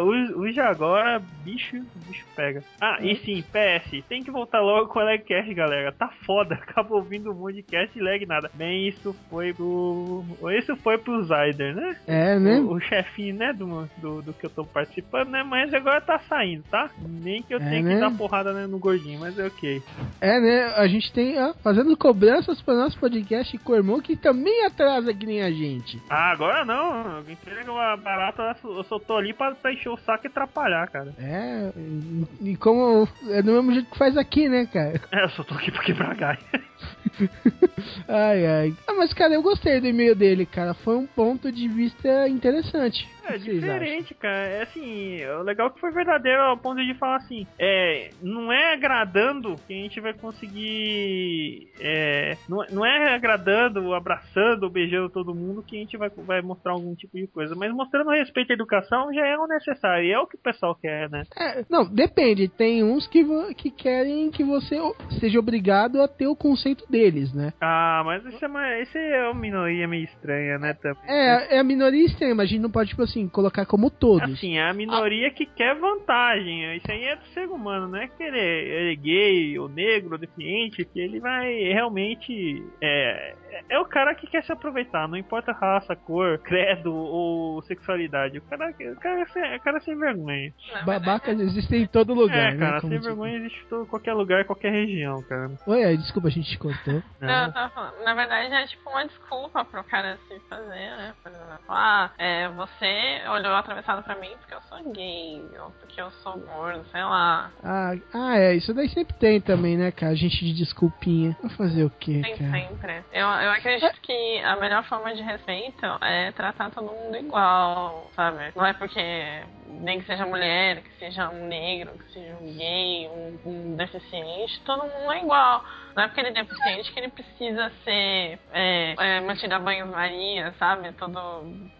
de 0.51 0.59
agora, 0.59 1.21
bicho, 1.43 1.77
bicho 2.07 2.25
pega. 2.35 2.63
Ah, 2.81 2.97
e 3.01 3.15
sim, 3.17 3.43
PS, 3.43 4.03
tem 4.07 4.23
que 4.23 4.31
voltar 4.31 4.61
logo 4.61 4.89
com 4.89 4.99
o 4.99 5.03
Lagcast, 5.03 5.53
galera. 5.53 5.91
Tá 5.91 6.09
foda, 6.25 6.55
acaba 6.61 6.95
ouvindo 6.95 7.31
um 7.31 7.35
monte 7.35 7.55
de 7.55 7.63
cast 7.63 7.97
e 7.97 8.01
lag 8.01 8.25
nada. 8.25 8.49
Bem, 8.53 8.87
isso 8.87 9.15
foi 9.29 9.53
pro. 9.53 10.23
Isso 10.57 10.75
foi 10.77 10.97
pro 10.97 11.23
Zyder, 11.23 11.75
né? 11.75 11.95
É, 12.07 12.39
né? 12.39 12.59
O, 12.59 12.73
o 12.73 12.79
chefinho, 12.79 13.35
né, 13.35 13.53
do, 13.53 13.89
do, 13.97 14.21
do 14.21 14.33
que 14.33 14.45
eu 14.45 14.49
tô 14.49 14.63
participando, 14.65 15.29
né? 15.29 15.43
Mas 15.43 15.73
agora 15.73 16.01
tá 16.01 16.19
saindo, 16.19 16.63
tá? 16.69 16.89
Nem 16.99 17.41
que 17.41 17.53
eu 17.53 17.59
É, 17.59 17.69
tenha 17.69 17.81
né? 17.81 17.93
que 17.93 17.99
dar 17.99 18.11
porrada 18.11 18.53
né, 18.53 18.67
no 18.67 18.79
gordinho, 18.79 19.19
mas 19.19 19.37
é 19.37 19.45
ok. 19.47 19.78
É, 20.21 20.39
né? 20.39 20.65
A 20.75 20.87
gente 20.87 21.11
tem, 21.11 21.39
ó, 21.41 21.53
fazendo 21.63 21.95
cobranças 21.97 22.61
para 22.61 22.75
nosso 22.75 22.99
podcast 22.99 23.57
com 23.59 23.73
o 23.73 23.75
irmão 23.75 23.99
que 23.99 24.15
também 24.15 24.65
atrasa 24.65 25.13
que 25.13 25.25
nem 25.25 25.41
a 25.41 25.51
gente. 25.51 26.01
Ah, 26.09 26.31
agora 26.31 26.65
não. 26.65 27.19
Entrega 27.21 27.71
uma 27.71 27.97
barata, 27.97 28.55
eu 28.63 28.83
só 28.85 28.99
tô 28.99 29.17
ali 29.17 29.33
pra, 29.33 29.55
pra 29.55 29.73
encher 29.73 29.89
o 29.89 29.97
saco 29.97 30.25
e 30.25 30.27
atrapalhar, 30.27 30.87
cara. 30.89 31.13
É, 31.19 31.71
e, 31.75 32.51
e 32.51 32.55
como 32.57 33.07
é 33.29 33.41
do 33.41 33.51
mesmo 33.51 33.73
jeito 33.73 33.91
que 33.91 33.97
faz 33.97 34.17
aqui, 34.17 34.47
né, 34.49 34.65
cara? 34.65 34.99
É, 35.11 35.23
eu 35.23 35.29
só 35.29 35.43
tô 35.43 35.55
aqui 35.55 35.71
pra 35.71 35.83
quebrar 35.83 36.15
galho. 36.15 36.39
Ai, 38.07 38.45
ai. 38.45 38.73
Ah, 38.87 38.93
mas, 38.93 39.13
cara, 39.13 39.33
eu 39.33 39.41
gostei 39.41 39.79
do 39.79 39.87
e-mail 39.87 40.15
dele, 40.15 40.45
cara. 40.45 40.73
Foi 40.73 40.95
um 40.95 41.05
ponto 41.05 41.51
de 41.51 41.67
vista 41.67 42.27
interessante. 42.27 43.07
É 43.29 43.37
diferente, 43.37 44.13
cara. 44.13 44.47
É 44.47 44.63
assim, 44.63 45.25
o 45.25 45.43
legal 45.43 45.67
é 45.67 45.69
que 45.71 45.79
foi 45.79 45.91
verdadeiro 45.91 46.41
ao 46.41 46.57
ponto 46.57 46.83
de 46.83 46.93
falar 46.95 47.17
assim, 47.17 47.45
é, 47.57 48.09
não 48.21 48.51
é 48.51 48.73
agradando 48.73 49.55
que 49.67 49.73
a 49.73 49.75
gente 49.75 49.99
vai 49.99 50.13
conseguir, 50.13 51.67
é, 51.79 52.37
não, 52.47 52.65
não 52.71 52.85
é 52.85 53.13
agradando, 53.13 53.93
abraçando, 53.93 54.69
beijando 54.69 55.09
todo 55.09 55.35
mundo 55.35 55.63
que 55.63 55.77
a 55.77 55.79
gente 55.79 55.97
vai, 55.97 56.09
vai 56.09 56.41
mostrar 56.41 56.73
algum 56.73 56.95
tipo 56.95 57.17
de 57.17 57.27
coisa, 57.27 57.55
mas 57.55 57.73
mostrando 57.73 58.09
respeito 58.11 58.51
à 58.51 58.53
educação 58.53 59.13
já 59.13 59.25
é 59.25 59.37
o 59.37 59.47
necessário, 59.47 60.05
e 60.05 60.11
é 60.11 60.19
o 60.19 60.27
que 60.27 60.35
o 60.35 60.41
pessoal 60.41 60.75
quer, 60.75 61.09
né? 61.09 61.23
É, 61.37 61.65
não, 61.69 61.85
depende. 61.85 62.47
Tem 62.47 62.83
uns 62.83 63.07
que, 63.07 63.25
que 63.55 63.71
querem 63.71 64.31
que 64.31 64.43
você 64.43 64.77
seja 65.19 65.39
obrigado 65.39 66.01
a 66.01 66.07
ter 66.07 66.27
o 66.27 66.35
conceito 66.35 66.85
deles, 66.89 67.33
né? 67.33 67.53
Ah, 67.61 68.01
mas 68.05 68.25
isso 68.25 68.43
é, 68.43 68.47
uma, 68.47 68.79
isso 68.79 68.97
é 68.97 69.29
uma 69.29 69.39
minoria 69.39 69.87
meio 69.87 70.03
estranha, 70.03 70.57
né, 70.57 70.73
também. 70.73 71.03
É, 71.07 71.55
é 71.55 71.59
a 71.59 71.63
minoria 71.63 72.05
extrema. 72.05 72.43
A 72.43 72.45
gente 72.45 72.61
não 72.61 72.71
pode, 72.71 72.89
tipo 72.89 73.03
assim, 73.03 73.18
colocar 73.27 73.65
como 73.65 73.89
todos. 73.89 74.31
Assim, 74.33 74.57
é 74.57 74.69
a 74.69 74.73
minoria 74.73 75.31
que 75.31 75.45
quer 75.45 75.75
vantagem. 75.75 76.75
Isso 76.77 76.91
aí 76.91 77.03
é 77.05 77.15
do 77.15 77.25
ser 77.27 77.47
humano, 77.47 77.87
não 77.87 77.99
é 77.99 78.07
que 78.07 78.21
ele 78.23 78.37
é, 78.39 78.59
ele 78.63 78.93
é 78.93 78.95
gay, 78.95 79.59
ou 79.59 79.67
negro, 79.67 80.13
ou 80.13 80.17
deficiente, 80.17 80.85
que 80.85 80.99
ele 80.99 81.19
vai 81.19 81.51
realmente. 81.73 82.63
É, 82.81 83.35
é 83.69 83.79
o 83.79 83.85
cara 83.85 84.13
que 84.15 84.27
quer 84.27 84.43
se 84.43 84.51
aproveitar, 84.51 85.07
não 85.07 85.17
importa 85.17 85.51
raça, 85.51 85.95
cor, 85.95 86.37
credo 86.39 86.93
ou 86.93 87.61
sexualidade. 87.63 88.37
O 88.37 88.41
cara, 88.43 88.69
o 88.69 88.95
cara, 88.99 89.21
é 89.21 89.55
o 89.57 89.61
cara 89.61 89.77
é 89.77 89.81
sem 89.81 89.97
vergonha. 89.97 90.53
Babacas 90.85 91.37
verdade, 91.37 91.49
existem 91.49 91.83
em 91.83 91.87
todo 91.87 92.13
lugar, 92.13 92.51
é, 92.53 92.55
né? 92.55 92.59
cara, 92.59 92.81
Como 92.81 92.91
sem 92.91 92.99
diz. 92.99 93.07
vergonha 93.07 93.37
existe 93.37 93.63
em 93.65 93.67
todo- 93.69 93.85
qualquer 93.87 94.13
lugar, 94.13 94.45
qualquer 94.45 94.71
região, 94.71 95.21
cara. 95.23 95.51
Oi, 95.65 95.97
desculpa, 95.97 96.27
a 96.27 96.31
gente 96.31 96.49
te 96.49 96.57
cortou. 96.59 97.01
Não, 97.19 97.51
tava 97.51 97.69
falando. 97.73 98.03
Na 98.03 98.13
verdade, 98.13 98.53
é 98.53 98.67
tipo 98.67 98.89
uma 98.89 99.05
desculpa 99.05 99.65
pro 99.65 99.83
cara 99.83 100.17
se 100.27 100.39
fazer, 100.47 100.69
né? 100.69 101.13
Por 101.23 101.31
exemplo, 101.31 101.59
ah, 101.69 102.11
é, 102.17 102.47
você 102.49 102.85
olhou 103.29 103.53
atravessado 103.55 104.03
pra 104.03 104.15
mim 104.15 104.29
porque 104.39 104.53
eu 104.53 104.61
sou 104.61 104.91
gay, 104.91 105.43
ou 105.63 105.71
porque 105.71 106.01
eu 106.01 106.11
sou 106.23 106.37
gordo, 106.39 106.85
sei 106.91 107.03
lá. 107.03 107.51
Ah, 107.63 107.93
ah, 108.13 108.37
é, 108.37 108.55
isso 108.55 108.73
daí 108.73 108.89
sempre 108.89 109.15
tem 109.15 109.41
também, 109.41 109.77
né, 109.77 109.91
cara? 109.91 110.15
Gente 110.15 110.43
de 110.45 110.53
desculpinha. 110.53 111.35
Vou 111.41 111.49
fazer 111.51 111.83
o 111.83 111.89
quê, 111.89 112.21
Tem 112.23 112.37
cara? 112.37 112.51
sempre. 112.51 113.03
Eu, 113.11 113.27
eu 113.27 113.51
acredito 113.51 113.99
que 114.01 114.39
a 114.39 114.55
melhor 114.55 114.83
forma 114.85 115.13
de 115.13 115.21
respeito 115.21 115.85
é 116.01 116.31
tratar 116.31 116.69
todo 116.71 116.91
mundo 116.91 117.15
igual, 117.17 118.09
sabe? 118.15 118.51
Não 118.55 118.65
é 118.65 118.73
porque 118.73 119.43
nem 119.67 119.99
que 119.99 120.05
seja 120.05 120.25
mulher, 120.25 120.81
que 120.81 120.99
seja 120.99 121.29
um 121.29 121.47
negro, 121.47 121.91
que 121.93 122.13
seja 122.13 122.35
um 122.41 122.57
gay, 122.57 123.07
um, 123.07 123.39
um 123.45 123.75
deficiente, 123.75 124.59
todo 124.65 124.83
mundo 124.83 125.11
é 125.11 125.21
igual. 125.21 125.63
Não 125.95 126.03
é 126.03 126.07
porque 126.07 126.21
ele 126.21 126.29
é 126.29 126.43
deficiente 126.43 126.91
que 126.93 126.99
ele 126.99 127.09
precisa 127.09 127.71
ser 127.83 128.39
é, 128.53 128.95
é, 128.97 129.21
mantido 129.21 129.53
a 129.55 129.59
banho-maria, 129.59 130.53
sabe? 130.59 130.91
Todo, 130.93 131.19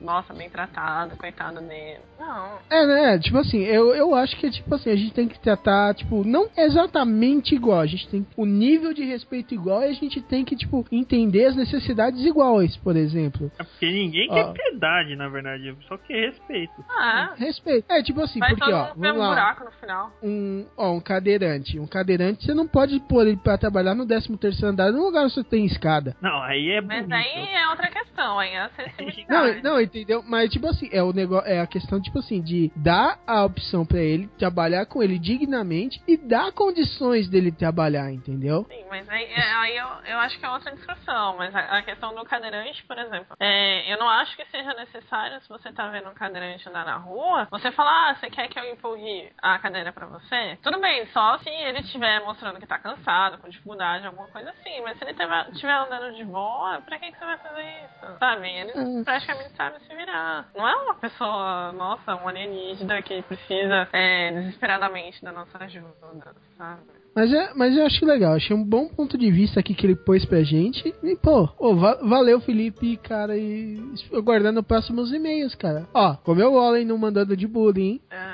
nossa, 0.02 0.34
bem 0.34 0.50
tratado, 0.50 1.16
coitado 1.18 1.62
dele. 1.62 2.00
Não. 2.20 2.60
É, 2.70 2.86
né? 2.86 3.20
Tipo 3.20 3.38
assim, 3.38 3.60
eu, 3.64 3.94
eu 3.96 4.14
acho 4.16 4.36
que, 4.38 4.50
tipo 4.52 4.74
assim, 4.76 4.90
a 4.92 4.96
gente 4.96 5.14
tem 5.14 5.28
que 5.28 5.40
tratar, 5.40 5.94
tipo, 5.96 6.24
não 6.26 6.50
exatamente 6.58 7.56
igual. 7.56 7.80
A 7.80 7.86
gente 7.86 8.08
tem 8.10 8.26
o 8.36 8.46
nível 8.46 8.94
de 8.94 9.04
respeito 9.04 9.54
igual 9.54 9.82
e 9.84 9.86
a 9.86 9.94
gente 9.94 10.22
tem 10.22 10.44
que, 10.44 10.56
tipo, 10.56 10.86
entender 10.92 11.46
as 11.46 11.56
necessidades 11.56 12.24
iguais, 12.26 12.76
por 12.78 12.96
exemplo. 12.96 13.52
É 13.58 13.64
porque 13.64 13.86
ninguém 13.86 14.28
Ó. 14.30 14.34
quer 14.34 14.54
piedade, 14.54 15.16
na 15.16 15.30
verdade, 15.30 15.76
só 15.88 15.98
quer 15.98 16.28
respeito. 16.30 16.74
Ah, 16.90 17.34
Respeito. 17.38 17.86
É, 17.90 18.02
tipo 18.04 18.22
assim, 18.22 18.40
vai 18.40 18.50
porque, 18.50 18.66
todo 18.66 18.76
ó, 18.76 18.94
vamos 18.96 19.18
um 19.18 19.20
lá. 19.20 19.30
buraco 19.30 19.64
no 19.66 19.72
final. 19.72 20.12
um, 20.22 20.66
ó, 20.78 20.92
um 20.92 21.00
cadeirante. 21.00 21.80
Um 21.80 21.88
cadeirante, 21.88 22.46
você 22.46 22.54
não 22.54 22.68
pode 22.68 23.00
pôr 23.02 23.28
ele 23.28 23.38
pra 23.38 23.58
trabalhar 23.58 23.96
no 24.00 24.08
13 24.08 24.38
terceiro 24.38 24.72
andar 24.72 24.92
num 24.92 25.04
lugar 25.04 25.26
que 25.26 25.32
você 25.34 25.44
tem 25.44 25.66
escada. 25.66 26.16
Não, 26.22 26.42
aí 26.42 26.72
é 26.72 26.82
Mas 26.82 27.06
bonito. 27.06 27.14
aí 27.14 27.54
é 27.54 27.70
outra 27.70 27.90
questão, 27.90 28.40
aí 28.40 28.50
é 28.52 28.62
acessibilidade. 28.62 29.20
Não, 29.64 29.74
não, 29.74 29.82
entendeu? 29.82 30.24
Mas, 30.28 30.50
tipo 30.50 30.68
assim, 30.68 30.90
é 30.92 31.02
o 31.04 31.14
negócio, 31.14 31.48
é 31.50 31.60
a 31.60 31.68
questão, 31.68 32.02
tipo 32.02 32.20
assim, 32.20 32.42
de 32.42 32.72
dar 32.76 33.20
a 33.26 33.44
opção 33.46 33.86
pra 33.86 34.00
ele 34.00 34.28
trabalhar 34.38 34.86
com 34.86 35.02
ele 35.04 35.20
dignamente 35.20 36.02
e 36.08 36.18
dar 36.18 36.52
condições 36.52 37.28
dele 37.30 37.52
trabalhar, 37.52 38.12
entendeu? 38.12 38.66
Sim, 38.70 38.86
mas 38.90 39.08
aí, 39.10 39.24
é, 39.26 39.52
aí 39.54 39.78
eu, 39.78 39.88
eu 40.06 40.18
acho 40.20 40.40
que 40.40 40.46
é 40.46 40.50
outra 40.50 40.72
discussão. 40.72 41.38
Mas 41.38 41.56
a, 41.56 41.78
a 41.78 41.82
questão 41.84 42.14
do 42.16 42.24
cadeirante, 42.24 42.84
por 42.86 42.98
exemplo, 42.98 43.36
é, 43.40 43.92
eu 43.92 43.98
não 43.98 44.10
acho 44.10 44.36
que 44.36 44.46
seja 44.46 44.74
necessário, 44.74 45.40
se 45.42 45.50
você 45.50 45.72
tá 45.72 45.88
vendo 45.90 46.10
um 46.10 46.14
cadeirante 46.14 46.68
andar 46.68 46.86
na 46.86 46.98
rua, 46.98 47.48
você 47.52 47.72
falar, 47.72 48.10
ah, 48.10 48.16
você 48.16 48.30
quer 48.30 48.48
que 48.48 48.60
eu 48.60 48.72
empurre 48.72 49.32
a 49.42 49.60
cadeira 49.60 49.92
pra 49.92 50.08
você? 50.08 50.58
Tudo 50.62 50.80
bem, 50.80 51.06
só 51.08 51.38
se 51.40 51.50
ele 51.50 51.80
estiver 51.80 52.20
mostrando 52.26 52.60
que 52.60 52.68
tá 52.68 52.78
cansado, 52.80 53.38
com 53.38 53.50
dificuldade, 53.50 53.70
alguma 54.06 54.28
coisa 54.28 54.50
assim. 54.52 54.82
Mas 54.84 54.98
se 54.98 55.04
ele 55.04 55.12
estiver 55.52 55.74
andando 55.74 56.16
de 56.16 56.24
boa, 56.26 56.82
pra 56.82 56.98
que, 57.00 57.12
que 57.12 57.18
você 57.18 57.26
vai 57.26 57.38
fazer 57.38 57.62
isso? 57.62 58.18
Sabe? 58.20 58.48
Ele 58.48 58.72
Hum. 58.76 59.04
praticamente 59.04 59.52
sabe 59.56 59.76
se 59.88 59.96
virar. 59.96 60.50
Não 60.56 60.68
é 60.68 60.76
uma 60.76 60.96
pessoa, 60.96 61.72
nossa, 61.74 62.16
um 62.16 62.28
alienígena 62.28 63.02
que 63.02 63.22
precisa 63.24 63.88
é, 63.94 64.32
desesperadamente 64.32 65.24
da 65.24 65.32
nossa 65.32 65.58
ajuda, 65.64 66.36
sabe? 66.58 66.82
Mas, 67.16 67.34
é, 67.34 67.54
mas 67.56 67.76
eu 67.76 67.86
acho 67.86 68.06
legal, 68.06 68.34
achei 68.34 68.56
um 68.56 68.64
bom 68.64 68.88
ponto 68.88 69.18
de 69.18 69.30
vista 69.32 69.60
aqui 69.60 69.74
que 69.74 69.86
ele 69.86 69.96
pôs 69.96 70.24
pra 70.26 70.42
gente. 70.44 70.94
E, 71.04 71.18
pô, 71.18 71.50
ô, 71.58 71.76
va- 71.76 71.98
valeu, 72.04 72.40
Felipe, 72.40 72.96
cara, 72.98 73.36
e 73.36 73.78
aguardando 74.14 74.64
próximos 74.64 75.12
e-mails, 75.12 75.54
cara. 75.56 75.86
Ó, 75.94 76.16
comeu 76.18 76.52
bola, 76.52 76.80
hein, 76.80 76.86
não 76.86 76.98
mandando 76.98 77.36
de 77.36 77.48
bullying, 77.48 77.82
hein? 77.94 78.02
É, 78.12 78.29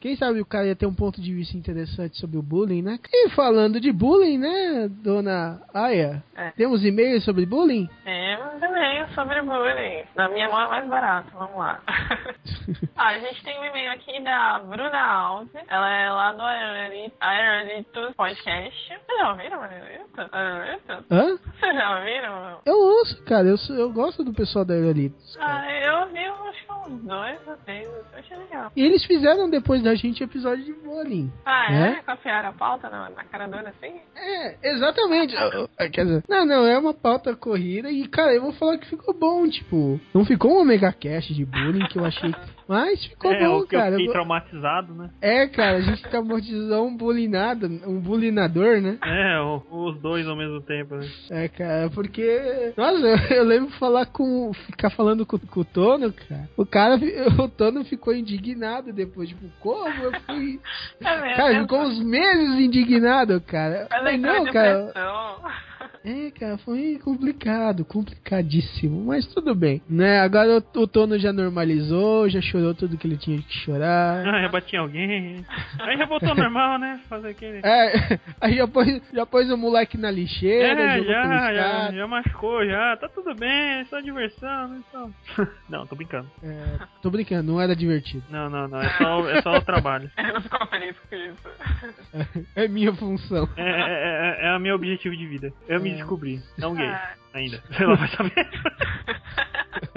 Quem 0.00 0.16
sabe 0.16 0.40
o 0.40 0.46
cara 0.46 0.66
ia 0.66 0.76
ter 0.76 0.86
um 0.86 0.94
ponto 0.94 1.20
de 1.20 1.32
vista 1.34 1.56
interessante 1.56 2.16
sobre 2.18 2.38
o 2.38 2.42
bullying, 2.42 2.82
né? 2.82 2.98
E 3.12 3.28
falando 3.30 3.80
de 3.80 3.92
bullying, 3.92 4.38
né, 4.38 4.88
dona 4.88 5.60
Aya? 5.74 6.22
É. 6.36 6.50
Temos 6.52 6.84
e-mails 6.84 7.24
sobre 7.24 7.44
bullying? 7.44 7.88
Temos 8.04 8.62
e-mail 8.62 9.08
sobre 9.14 9.42
bullying. 9.42 10.04
Na 10.16 10.28
minha 10.28 10.48
mão 10.48 10.60
é 10.62 10.68
mais 10.68 10.88
barato, 10.88 11.30
vamos 11.34 11.56
lá. 11.58 11.80
ah, 12.96 13.08
a 13.08 13.18
gente 13.18 13.42
tem 13.44 13.58
um 13.60 13.64
e-mail 13.64 13.92
aqui 13.92 14.22
da 14.22 14.58
Bruna 14.60 15.00
Alves. 15.00 15.50
Ela 15.68 15.90
é 15.90 16.10
lá 16.10 16.32
do 16.32 16.42
Aerolito- 16.42 17.16
Aerolitos 17.20 18.14
Podcast. 18.16 18.88
Vocês 18.88 19.18
já 19.18 19.30
ouviram, 19.30 19.60
Aerolitos? 19.62 20.32
Aerolitos? 20.32 21.04
Hã? 21.10 21.38
Vocês 21.58 21.74
já 21.74 21.98
ouviram? 21.98 22.58
Eu 22.64 22.76
ouço, 22.78 23.22
cara, 23.24 23.46
eu, 23.48 23.58
sou- 23.58 23.76
eu 23.76 23.92
gosto 23.92 24.22
do 24.24 24.32
pessoal 24.32 24.64
da 24.64 24.74
Aerolitos. 24.74 25.36
cara. 25.36 25.60
Ah, 25.62 25.72
eu 25.72 26.00
ouvi 26.02 26.30
uns 26.30 27.02
dois 27.02 27.38
ou 27.46 27.56
três. 27.64 27.86
Eu 27.88 28.04
achei 28.18 28.36
legal. 28.36 28.72
E 28.76 28.82
eles 28.82 29.04
fizeram 29.04 29.47
depois 29.50 29.82
da 29.82 29.94
gente 29.94 30.22
episódio 30.22 30.64
de 30.64 30.72
bullying. 30.72 31.32
Ah, 31.44 31.72
É? 31.72 31.88
é? 31.90 32.02
Copiaram 32.02 32.48
a 32.50 32.52
pauta 32.52 32.88
na, 32.88 33.10
na 33.10 33.24
cara 33.24 33.46
dura 33.46 33.68
assim? 33.70 33.94
É, 34.16 34.56
exatamente. 34.70 35.34
É, 35.78 35.88
Quer 35.88 36.04
dizer, 36.04 36.24
não, 36.28 36.44
não, 36.44 36.66
é 36.66 36.78
uma 36.78 36.94
pauta 36.94 37.34
corrida 37.34 37.90
e, 37.90 38.06
cara, 38.08 38.32
eu 38.34 38.42
vou 38.42 38.52
falar 38.52 38.78
que 38.78 38.86
ficou 38.88 39.14
bom, 39.14 39.48
tipo, 39.48 40.00
não 40.14 40.24
ficou 40.24 40.52
um 40.58 40.60
Omega 40.62 40.92
Cast 40.92 41.32
de 41.34 41.44
bullying 41.44 41.86
que 41.88 41.98
eu 41.98 42.04
achei, 42.04 42.32
mas 42.68 43.04
ficou 43.06 43.32
é, 43.32 43.38
bom, 43.38 43.58
eu 43.60 43.66
cara. 43.66 43.90
fiquei 43.92 44.06
Eu- 44.08 44.12
traumatizado, 44.12 44.94
né? 44.94 45.10
É, 45.20 45.46
cara, 45.46 45.78
a 45.78 45.80
gente 45.80 46.02
traumatizou 46.02 46.86
um 46.86 46.96
bullyingado, 46.96 47.66
um 47.86 47.98
bullyinador, 48.00 48.80
né? 48.80 48.98
É, 49.04 49.40
o- 49.40 49.62
os 49.70 49.98
dois 50.00 50.26
ao 50.28 50.36
mesmo 50.36 50.60
tempo, 50.60 50.96
né? 50.96 51.08
É, 51.30 51.48
cara, 51.48 51.90
porque. 51.90 52.72
Nossa, 52.76 52.98
eu, 53.30 53.36
eu 53.38 53.44
lembro 53.44 53.70
falar 53.78 54.06
com. 54.06 54.52
Ficar 54.66 54.90
falando 54.90 55.24
com, 55.24 55.38
com 55.38 55.60
o 55.60 55.64
Tono, 55.64 56.12
cara. 56.12 56.48
O 56.56 56.66
cara, 56.66 56.96
o 57.42 57.48
Tono 57.48 57.84
ficou 57.84 58.14
indignado 58.14 58.92
depois. 58.92 59.28
Tipo, 59.28 59.46
como 59.60 59.88
eu 60.02 60.12
fui. 60.20 60.60
É 61.00 61.20
mesmo. 61.20 61.36
Cara, 61.36 61.60
ficou 61.62 61.80
uns 61.80 61.98
meses 62.04 62.58
indignado, 62.60 63.40
cara. 63.40 63.86
Entrou 63.92 64.08
em 64.12 64.18
não, 64.18 64.44
cara. 64.52 64.78
depressão. 64.86 65.67
É, 66.08 66.30
cara, 66.30 66.56
foi 66.56 66.98
complicado, 67.04 67.84
complicadíssimo. 67.84 69.04
Mas 69.04 69.26
tudo 69.26 69.54
bem, 69.54 69.82
né? 69.86 70.20
Agora 70.20 70.56
o, 70.56 70.80
o 70.80 70.86
Tono 70.86 71.18
já 71.18 71.34
normalizou, 71.34 72.30
já 72.30 72.40
chorou 72.40 72.74
tudo 72.74 72.96
que 72.96 73.06
ele 73.06 73.18
tinha 73.18 73.36
que 73.42 73.52
chorar. 73.58 74.26
Ah, 74.26 74.40
já 74.40 74.48
bati 74.48 74.74
em 74.74 74.78
alguém. 74.78 75.44
Aí 75.78 75.98
já 75.98 76.06
voltou 76.06 76.32
normal, 76.34 76.78
né? 76.78 76.98
Fazer 77.10 77.28
aquele. 77.28 77.60
É, 77.62 78.18
aí 78.40 78.56
já 78.56 78.66
pôs, 78.66 79.02
já 79.12 79.26
pôs 79.26 79.50
o 79.50 79.56
moleque 79.58 79.98
na 79.98 80.10
lixeira, 80.10 80.98
É, 80.98 81.04
já, 81.04 81.52
já, 81.52 81.92
já 81.92 82.06
machucou, 82.06 82.64
já. 82.64 82.96
Tá 82.96 83.10
tudo 83.10 83.34
bem, 83.34 83.80
é 83.80 83.84
só 83.84 84.00
diversão, 84.00 84.68
né? 84.68 84.80
Só... 84.90 85.10
Não, 85.68 85.86
tô 85.86 85.94
brincando. 85.94 86.30
É, 86.42 86.78
tô 87.02 87.10
brincando, 87.10 87.52
não 87.52 87.60
era 87.60 87.76
divertido. 87.76 88.24
Não, 88.30 88.48
não, 88.48 88.66
não. 88.66 88.80
É 88.80 88.88
só, 88.96 89.28
é 89.28 89.42
só 89.42 89.58
o 89.58 89.60
trabalho. 89.60 90.10
Ele 90.16 90.32
não 90.32 90.40
ficou 90.40 90.66
feliz 90.68 90.96
com 90.98 91.14
isso. 91.14 92.46
É 92.56 92.66
minha 92.66 92.94
função. 92.94 93.46
É, 93.56 93.62
é, 93.62 94.46
é, 94.46 94.48
é 94.48 94.56
o 94.56 94.60
meu 94.60 94.74
objetivo 94.74 95.14
de 95.14 95.26
vida. 95.26 95.52
Eu 95.68 95.80
me 95.80 95.97
É. 95.98 96.02
descobri. 96.02 96.42
Não 96.56 96.74
gay. 96.74 96.88
Ah. 96.88 97.14
Ainda. 97.34 97.62
Sei 97.76 97.86
lá, 97.86 97.94
vai 97.94 98.08
saber. 98.08 98.50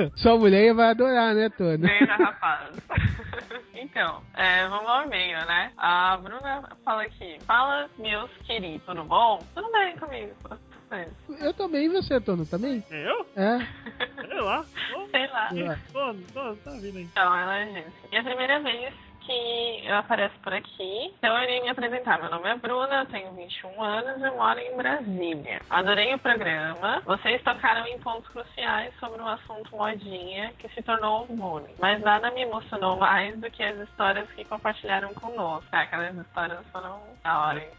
Sua 0.15 0.37
mulher 0.37 0.73
vai 0.73 0.89
adorar, 0.91 1.33
né, 1.33 1.49
Tono? 1.49 1.77
Beijo, 1.79 2.05
rapaz. 2.05 2.69
Então, 3.73 4.21
é, 4.35 4.67
vamos 4.67 4.87
ao 4.87 5.03
e-mail, 5.03 5.37
né? 5.45 5.71
A 5.77 6.17
Bruna 6.17 6.63
fala 6.85 7.03
aqui. 7.03 7.37
Fala, 7.45 7.89
meus 7.97 8.29
queridos, 8.45 8.85
tudo 8.85 9.03
bom? 9.03 9.43
Tudo 9.55 9.71
bem 9.71 9.97
comigo. 9.97 10.33
Eu 11.39 11.53
também, 11.53 11.85
e 11.85 11.89
você, 11.89 12.19
Tono, 12.19 12.45
também? 12.45 12.83
Eu? 12.91 13.25
É. 13.35 13.59
Sei 14.27 14.41
lá. 14.41 14.65
Sei 15.09 15.27
lá. 15.31 15.49
Sei 15.49 15.63
lá. 15.63 15.77
tô, 15.91 16.13
tô, 16.33 16.55
tá 16.57 16.71
vindo 16.71 16.97
aí. 16.97 17.03
Então, 17.03 17.35
ela 17.35 17.63
disse. 17.65 17.93
E 18.11 18.17
a 18.17 18.23
primeira 18.23 18.59
vez 18.59 18.93
que 19.25 19.83
eu 19.85 19.95
apareço 19.95 20.35
por 20.43 20.53
aqui, 20.53 21.13
então 21.17 21.35
eu 21.37 21.43
irei 21.43 21.61
me 21.61 21.69
apresentar. 21.69 22.19
Meu 22.19 22.29
nome 22.29 22.49
é 22.49 22.55
Bruna, 22.57 23.01
eu 23.01 23.05
tenho 23.05 23.31
21 23.33 23.81
anos 23.81 24.21
e 24.21 24.25
eu 24.25 24.35
moro 24.35 24.59
em 24.59 24.75
Brasília. 24.75 25.61
Adorei 25.69 26.13
o 26.13 26.19
programa. 26.19 27.01
Vocês 27.05 27.41
tocaram 27.43 27.85
em 27.87 27.99
pontos 27.99 28.27
cruciais 28.29 28.93
sobre 28.99 29.21
um 29.21 29.27
assunto 29.27 29.75
modinha 29.75 30.51
que 30.57 30.67
se 30.69 30.81
tornou 30.81 31.25
um 31.29 31.35
bullying. 31.35 31.73
Mas 31.79 32.01
nada 32.01 32.31
me 32.31 32.41
emocionou 32.41 32.97
mais 32.97 33.37
do 33.39 33.49
que 33.49 33.63
as 33.63 33.77
histórias 33.79 34.29
que 34.31 34.43
compartilharam 34.45 35.13
conosco. 35.13 35.67
Ah, 35.71 35.81
aquelas 35.81 36.15
histórias 36.15 36.59
foram 36.71 36.99
da 37.23 37.39
hora, 37.39 37.59
hein? 37.59 37.69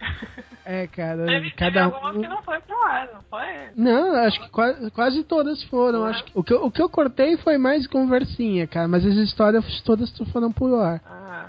É, 0.64 0.86
cara, 0.86 1.26
Teve, 1.26 1.50
teve 1.50 1.50
cada 1.52 1.84
algumas 1.84 2.12
que 2.12 2.26
um. 2.26 2.30
não 2.30 2.42
foi 2.42 2.60
pro 2.60 2.82
ar, 2.84 3.08
não 3.12 3.22
foi? 3.22 3.70
Não, 3.76 4.14
acho 4.24 4.40
que 4.40 4.48
quase, 4.50 4.90
quase 4.92 5.24
todas 5.24 5.62
foram. 5.64 6.00
Uhum. 6.00 6.06
Acho 6.06 6.24
que, 6.24 6.32
o, 6.34 6.44
que, 6.44 6.54
o 6.54 6.70
que 6.70 6.80
eu 6.82 6.88
cortei 6.88 7.36
foi 7.38 7.58
mais 7.58 7.86
conversinha, 7.86 8.66
cara, 8.66 8.86
mas 8.86 9.04
as 9.04 9.14
histórias 9.14 9.80
todas 9.82 10.10
foram 10.32 10.52
pro 10.52 10.76
ar. 10.78 11.00
Ah. 11.04 11.41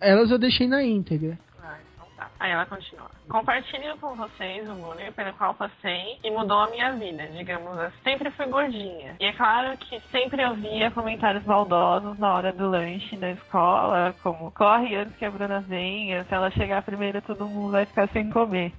Elas 0.00 0.30
eu 0.30 0.38
deixei 0.38 0.68
na 0.68 0.82
íntegra. 0.82 1.38
Ah, 1.62 1.76
então 1.94 2.06
tá. 2.16 2.30
Aí 2.38 2.52
ela 2.52 2.66
continua. 2.66 3.10
Compartilho 3.28 3.96
com 3.98 4.14
vocês 4.14 4.68
o 4.68 4.74
bullying 4.74 5.10
pelo 5.12 5.32
qual 5.34 5.54
passei 5.54 6.18
e 6.22 6.30
mudou 6.30 6.58
a 6.58 6.70
minha 6.70 6.92
vida, 6.92 7.26
digamos 7.28 7.78
assim. 7.78 7.96
Sempre 8.04 8.30
fui 8.30 8.46
gordinha. 8.46 9.16
E 9.18 9.24
é 9.24 9.32
claro 9.32 9.76
que 9.78 9.98
sempre 10.10 10.44
ouvia 10.44 10.90
comentários 10.90 11.44
maldosos 11.44 12.18
na 12.18 12.34
hora 12.34 12.52
do 12.52 12.68
lanche 12.68 13.16
da 13.16 13.30
escola, 13.30 14.14
como 14.22 14.50
corre 14.52 14.94
antes 14.96 15.16
que 15.16 15.24
a 15.24 15.30
Bruna 15.30 15.60
venha, 15.60 16.24
se 16.24 16.34
ela 16.34 16.50
chegar 16.50 16.82
primeiro 16.82 17.22
todo 17.22 17.46
mundo 17.46 17.72
vai 17.72 17.86
ficar 17.86 18.08
sem 18.08 18.30
comer. 18.30 18.72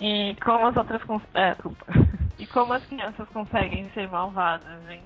E 0.00 0.36
como 0.44 0.66
as 0.66 0.76
outras. 0.76 1.00
É, 1.34 1.50
desculpa. 1.52 1.86
Como 2.54 2.72
as 2.72 2.86
crianças 2.86 3.28
conseguem 3.30 3.90
ser 3.90 4.08
malvadas, 4.08 4.88
hein? 4.88 5.00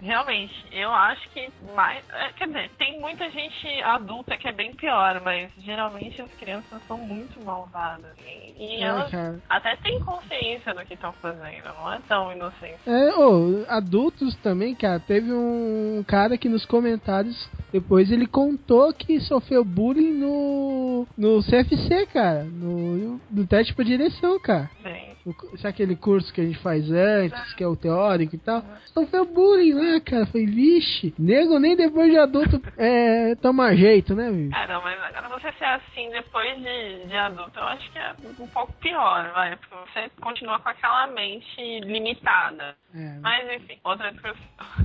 Realmente, 0.00 0.54
eu 0.72 0.90
acho 0.90 1.28
que 1.30 1.50
mais. 1.74 2.02
é, 2.14 2.32
Quer 2.32 2.46
dizer, 2.46 2.70
tem 2.78 2.98
muita 2.98 3.28
gente 3.30 3.66
adulta 3.82 4.38
que 4.38 4.48
é 4.48 4.52
bem 4.52 4.74
pior, 4.74 5.20
mas 5.22 5.50
geralmente 5.58 6.22
as 6.22 6.30
crianças 6.32 6.80
são 6.88 6.96
muito 6.96 7.44
malvadas. 7.44 8.16
E, 8.26 8.78
e 8.78 8.82
elas 8.82 9.10
cara. 9.10 9.38
até 9.50 9.76
têm 9.76 10.00
consciência 10.00 10.72
do 10.72 10.82
que 10.86 10.94
estão 10.94 11.12
fazendo, 11.12 11.64
não 11.78 11.92
é 11.92 12.00
tão 12.08 12.32
inocente. 12.32 12.78
É, 12.86 13.14
ô, 13.16 13.66
adultos 13.68 14.34
também, 14.36 14.74
cara. 14.74 14.98
Teve 14.98 15.30
um 15.30 16.02
cara 16.08 16.38
que 16.38 16.48
nos 16.48 16.64
comentários, 16.64 17.50
depois 17.70 18.10
ele 18.10 18.26
contou 18.26 18.94
que 18.94 19.20
sofreu 19.20 19.62
bullying 19.62 20.14
no, 20.14 21.06
no 21.18 21.42
CFC, 21.42 22.06
cara. 22.06 22.44
No, 22.44 23.20
no 23.30 23.46
teste 23.46 23.74
pra 23.74 23.84
direção, 23.84 24.40
cara. 24.40 24.70
Gente. 24.82 24.97
O- 25.26 25.56
sabe 25.58 25.68
aquele 25.68 25.96
curso 25.96 26.32
que 26.32 26.40
a 26.40 26.44
gente 26.44 26.58
faz 26.58 26.90
antes, 26.90 27.54
que 27.54 27.62
é 27.62 27.66
o 27.66 27.76
teórico 27.76 28.34
e 28.34 28.38
tal? 28.38 28.62
Sofreu 28.94 29.24
bullying 29.26 29.72
lá, 29.74 30.00
cara. 30.00 30.26
Foi, 30.26 30.46
vixe, 30.46 31.14
nego 31.18 31.58
nem 31.58 31.76
depois 31.76 32.10
de 32.10 32.18
adulto 32.18 32.60
é, 32.76 33.34
toma 33.36 33.74
jeito, 33.76 34.14
né, 34.14 34.30
viu? 34.30 34.50
Ah, 34.52 34.66
não, 34.66 34.82
mas 34.82 35.00
agora 35.02 35.28
você 35.28 35.52
ser 35.52 35.64
assim 35.64 36.10
depois 36.10 36.56
de, 36.58 37.06
de 37.06 37.16
adulto, 37.16 37.58
eu 37.58 37.64
acho 37.64 37.90
que 37.92 37.98
é 37.98 38.14
um 38.40 38.48
pouco 38.48 38.72
pior, 38.74 39.32
vai. 39.32 39.56
Porque 39.56 39.74
você 39.92 40.10
continua 40.20 40.58
com 40.58 40.68
aquela 40.68 41.06
mente 41.08 41.80
limitada. 41.80 42.76
É, 42.94 43.18
Mas 43.20 43.50
enfim, 43.52 43.78
outra 43.84 44.10
discussão. 44.10 44.38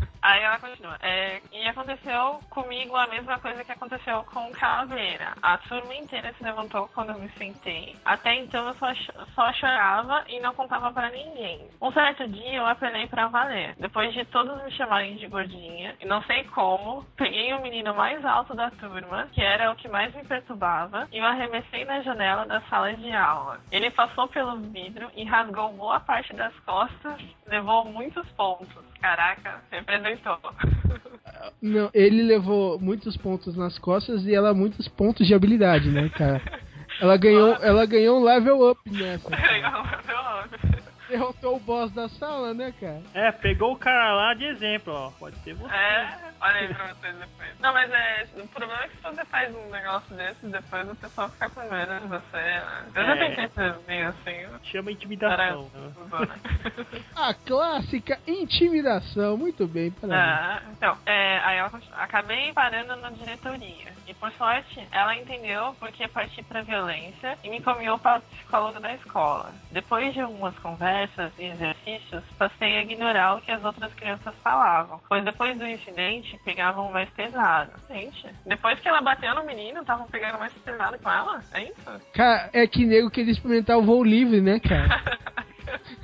Aí 0.24 0.42
ela 0.42 0.58
continua. 0.58 0.98
É, 1.02 1.42
e 1.52 1.68
aconteceu 1.68 2.40
comigo 2.50 2.96
a 2.96 3.08
mesma 3.08 3.38
coisa 3.40 3.62
que 3.62 3.74
aconteceu 3.74 4.24
com 4.24 4.50
Caveira. 4.54 5.34
A 5.42 5.58
turma 5.58 5.94
inteira 5.94 6.34
se 6.38 6.44
levantou 6.44 6.88
quando 6.96 7.10
eu 7.10 7.20
me 7.20 7.30
sentei. 7.32 7.98
Até 8.06 8.36
então 8.36 8.66
eu 8.66 8.74
só, 8.76 8.88
só 9.36 9.52
chorava 9.52 10.24
e 10.30 10.40
não 10.40 10.54
contava 10.54 10.94
pra 10.94 11.10
ninguém. 11.10 11.68
Um 11.82 11.92
certo 11.92 12.26
dia 12.30 12.54
eu 12.54 12.66
apelei 12.66 13.06
pra 13.08 13.28
valer. 13.28 13.76
Depois 13.78 14.14
de 14.14 14.24
todos 14.24 14.64
me 14.64 14.72
chamarem 14.72 15.18
de 15.18 15.28
gordinha, 15.28 15.94
e 16.00 16.06
não 16.06 16.24
sei 16.24 16.46
como, 16.46 17.04
peguei 17.18 17.54
o 17.54 17.62
menino 17.62 17.94
mais 17.94 18.24
alto 18.24 18.56
da 18.56 18.72
turma, 18.72 19.28
que 19.34 19.42
era 19.42 19.72
o 19.72 19.76
que 19.76 19.90
mais 19.90 20.16
me 20.16 20.24
perturbava, 20.24 21.06
e 21.12 21.20
o 21.20 21.26
arremessei 21.26 21.84
na 21.84 22.02
janela 22.02 22.46
da 22.46 22.62
sala 22.62 22.94
de 22.94 23.14
aula. 23.14 23.60
Ele 23.70 23.92
passou 23.92 24.30
pelo 24.30 24.56
vidro 24.56 25.12
e 25.16 25.26
rasgou 25.26 25.74
boa 25.74 26.00
parte 26.00 26.34
das 26.34 26.58
costas, 26.62 27.22
levou 27.46 27.84
muitos 27.84 28.26
pontos. 28.32 28.93
Caraca, 29.04 29.62
representou. 29.70 30.40
Não, 31.62 31.90
ele 31.94 32.24
levou 32.24 32.80
muitos 32.80 33.18
pontos 33.18 33.54
nas 33.54 33.78
costas 33.78 34.26
e 34.26 34.34
ela 34.34 34.54
muitos 34.54 34.88
pontos 34.88 35.28
de 35.28 35.34
habilidade, 35.34 35.90
né, 35.90 36.08
cara? 36.08 36.42
Ela 37.02 37.18
ganhou, 37.18 37.54
ela 37.56 37.86
ganhou 37.86 38.22
um 38.22 38.24
level 38.24 38.72
up 38.72 38.80
nessa. 38.90 39.30
cara. 39.30 40.50
Derrotou 41.10 41.58
o 41.58 41.60
boss 41.60 41.92
da 41.92 42.08
sala, 42.08 42.54
né, 42.54 42.74
cara? 42.80 43.02
É, 43.14 43.30
pegou 43.34 43.74
o 43.74 43.78
cara 43.78 44.16
lá 44.16 44.34
de 44.36 44.46
exemplo, 44.46 44.94
ó. 44.94 45.12
Pode 45.20 45.36
ser 45.40 45.54
você. 45.54 45.74
É, 45.74 46.33
olha 46.44 46.56
aí 46.60 46.74
pra 46.74 46.88
vocês 46.94 47.16
depois. 47.16 47.60
Não, 47.60 47.74
mas 47.74 47.92
é. 47.92 48.28
O 48.38 48.48
problema 48.50 48.84
é 48.84 48.88
que 48.88 48.96
se 48.98 49.02
você 49.04 49.26
faz 49.26 49.56
um 49.56 49.70
negócio 49.70 50.16
desse, 50.16 50.46
depois 50.46 50.90
o 50.90 50.96
pessoal 50.96 51.30
fica 51.30 51.50
com 51.50 51.62
medo 51.70 52.00
de 52.00 52.08
você, 52.08 52.38
né? 52.38 52.86
Eu 52.96 53.06
já 53.06 53.16
É. 53.16 53.30
tentei 53.30 53.48
ser 53.50 53.76
meio 53.88 54.10
assim. 54.10 54.60
Chama 54.72 54.92
intimidação. 54.92 55.72
né? 55.74 55.94
né? 56.20 57.04
A 57.16 57.34
clássica 57.34 58.20
intimidação. 58.28 59.38
Muito 59.38 59.68
bem, 59.68 59.92
parabéns. 59.92 60.22
Ah, 60.22 60.62
então, 60.72 60.98
é, 61.06 61.40
aí 61.40 61.58
ela 61.58 61.70
continua. 61.70 61.98
Acabei 62.00 62.54
parando 62.54 62.96
na 62.98 63.10
diretoria. 63.10 63.94
E 64.06 64.14
por 64.14 64.32
sorte, 64.34 64.86
ela 64.92 65.16
entendeu 65.16 65.76
porque 65.80 66.08
parti 66.10 66.44
pra 66.44 66.62
violência 66.62 67.38
e 67.44 67.50
me 67.50 67.58
encaminhou 67.58 67.98
para 67.98 68.20
o 68.20 68.22
psicólogo 68.22 68.80
da 68.80 68.94
escola. 68.96 69.54
Depois 69.72 70.14
de 70.14 70.20
algumas 70.20 70.58
conversas 70.60 71.32
e 71.40 71.46
exercícios, 71.46 72.24
passei 72.38 72.78
a 72.78 72.82
ignorar 72.82 73.36
o 73.38 73.42
que 73.42 73.52
as 73.52 73.64
outras 73.64 73.94
crianças 73.94 74.34
falavam. 74.44 75.00
Pois 75.08 75.24
depois 75.24 75.58
do 75.58 75.66
incidente, 75.66 76.33
pegavam 76.40 76.92
mais 76.92 77.10
pesado. 77.12 77.72
Gente, 77.90 78.28
depois 78.46 78.80
que 78.80 78.88
ela 78.88 79.02
bateu 79.02 79.34
no 79.36 79.46
menino, 79.46 79.82
estavam 79.82 80.08
pegando 80.08 80.40
mais 80.40 80.54
pesado 80.54 80.98
com 81.00 81.10
ela? 81.10 81.42
É 81.54 81.64
isso? 81.64 82.02
Cara, 82.14 82.50
é 82.54 82.66
que 82.68 82.86
nego 82.86 83.10
queria 83.10 83.32
experimentar 83.32 83.78
o 83.78 83.84
voo 83.84 84.04
livre, 84.04 84.42
né, 84.42 84.60
cara? 84.60 85.02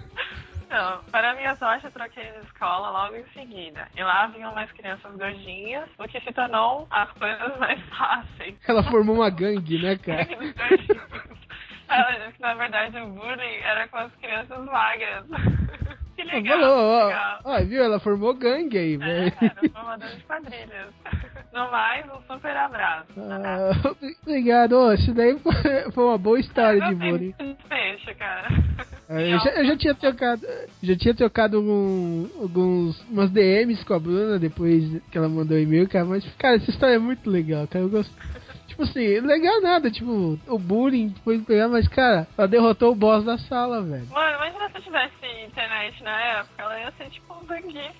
Não, 0.70 1.04
para 1.06 1.34
minha 1.34 1.56
sorte, 1.56 1.86
eu 1.86 1.92
troquei 1.92 2.24
de 2.24 2.46
escola 2.46 2.92
logo 2.92 3.16
em 3.16 3.26
seguida. 3.34 3.88
E 3.98 4.04
lá 4.04 4.28
vinham 4.28 4.54
mais 4.54 4.72
crianças 4.72 5.16
gordinhas, 5.16 5.90
o 5.98 6.08
que 6.08 6.22
se 6.22 6.32
tornou 6.32 6.88
as 6.92 7.12
coisas 7.14 7.58
mais 7.58 7.82
fáceis. 7.90 8.56
Ela 8.68 8.84
formou 8.84 9.16
uma 9.16 9.32
gangue, 9.32 9.82
né, 9.82 9.98
cara? 10.06 10.28
Ela 11.90 12.12
disse 12.20 12.34
que 12.34 12.42
na 12.42 12.54
verdade 12.54 13.00
o 13.00 13.08
bullying 13.08 13.58
era 13.64 13.88
com 13.88 13.98
as 13.98 14.16
crianças 14.18 14.64
magras. 14.66 15.26
Ó, 16.32 16.36
legal. 16.36 16.60
falou, 16.60 16.78
ó, 16.78 17.06
legal. 17.08 17.40
ó, 17.44 17.62
viu? 17.64 17.84
Ela 17.84 18.00
formou 18.00 18.34
gangue 18.34 18.78
aí, 18.78 18.94
É, 18.96 18.98
velho. 18.98 19.34
era 19.42 19.70
formador 19.74 20.10
de 20.10 20.24
quadrilhas. 20.24 20.94
No 21.52 21.72
mais, 21.72 22.06
um 22.06 22.22
super 22.32 22.56
abraço. 22.56 23.08
Ah, 23.18 23.72
obrigado, 24.24 24.74
ô, 24.74 24.94
isso 24.94 25.12
daí 25.16 25.38
foi, 25.40 25.52
foi 25.92 26.04
uma 26.06 26.18
boa 26.18 26.40
história 26.40 26.80
de 26.80 26.94
bullying. 26.94 27.34
Peixe, 27.68 28.14
cara. 28.14 28.48
Ah, 29.10 29.20
Eu 29.20 29.40
já, 29.40 29.50
eu 29.56 29.66
já 29.66 29.76
tinha 29.76 29.96
trocado, 29.96 30.46
já 30.84 30.96
tinha 30.96 31.16
trocado 31.16 31.58
alguns 32.40 33.02
umas 33.10 33.32
DMs 33.32 33.84
com 33.84 33.96
a 33.96 34.00
Bruna 34.00 34.38
depois 34.38 35.02
que 35.12 35.18
ela 35.18 35.28
mandou 35.28 35.58
o 35.58 35.60
e-mail, 35.60 35.90
cara, 35.90 36.06
mas 36.06 36.24
cara, 36.38 36.58
essa 36.58 36.70
história 36.70 36.94
é 36.96 37.00
muito 37.00 37.28
legal, 37.28 37.68
cara. 37.68 37.84
Eu 37.84 37.90
gosto. 37.90 38.14
Tipo 38.80 38.92
assim, 38.92 39.20
legal 39.20 39.62
nada, 39.62 39.92
tipo, 39.92 40.40
o 40.48 40.58
bullying 40.58 41.14
foi 41.26 41.38
pegar, 41.40 41.68
mas 41.68 41.86
cara, 41.90 42.26
ela 42.38 42.48
derrotou 42.48 42.94
o 42.94 42.96
boss 42.96 43.26
da 43.26 43.38
sala, 43.38 43.82
velho. 43.82 44.08
Mano, 44.08 44.38
imagina 44.38 44.70
se 44.70 44.78
eu 44.78 44.82
tivesse 44.84 45.44
internet 45.46 46.02
na 46.02 46.22
época, 46.22 46.64
ela 46.64 46.80
ia 46.80 46.92
ser 46.94 47.10
tipo 47.10 47.34
um 47.34 47.46
zangief. 47.46 47.94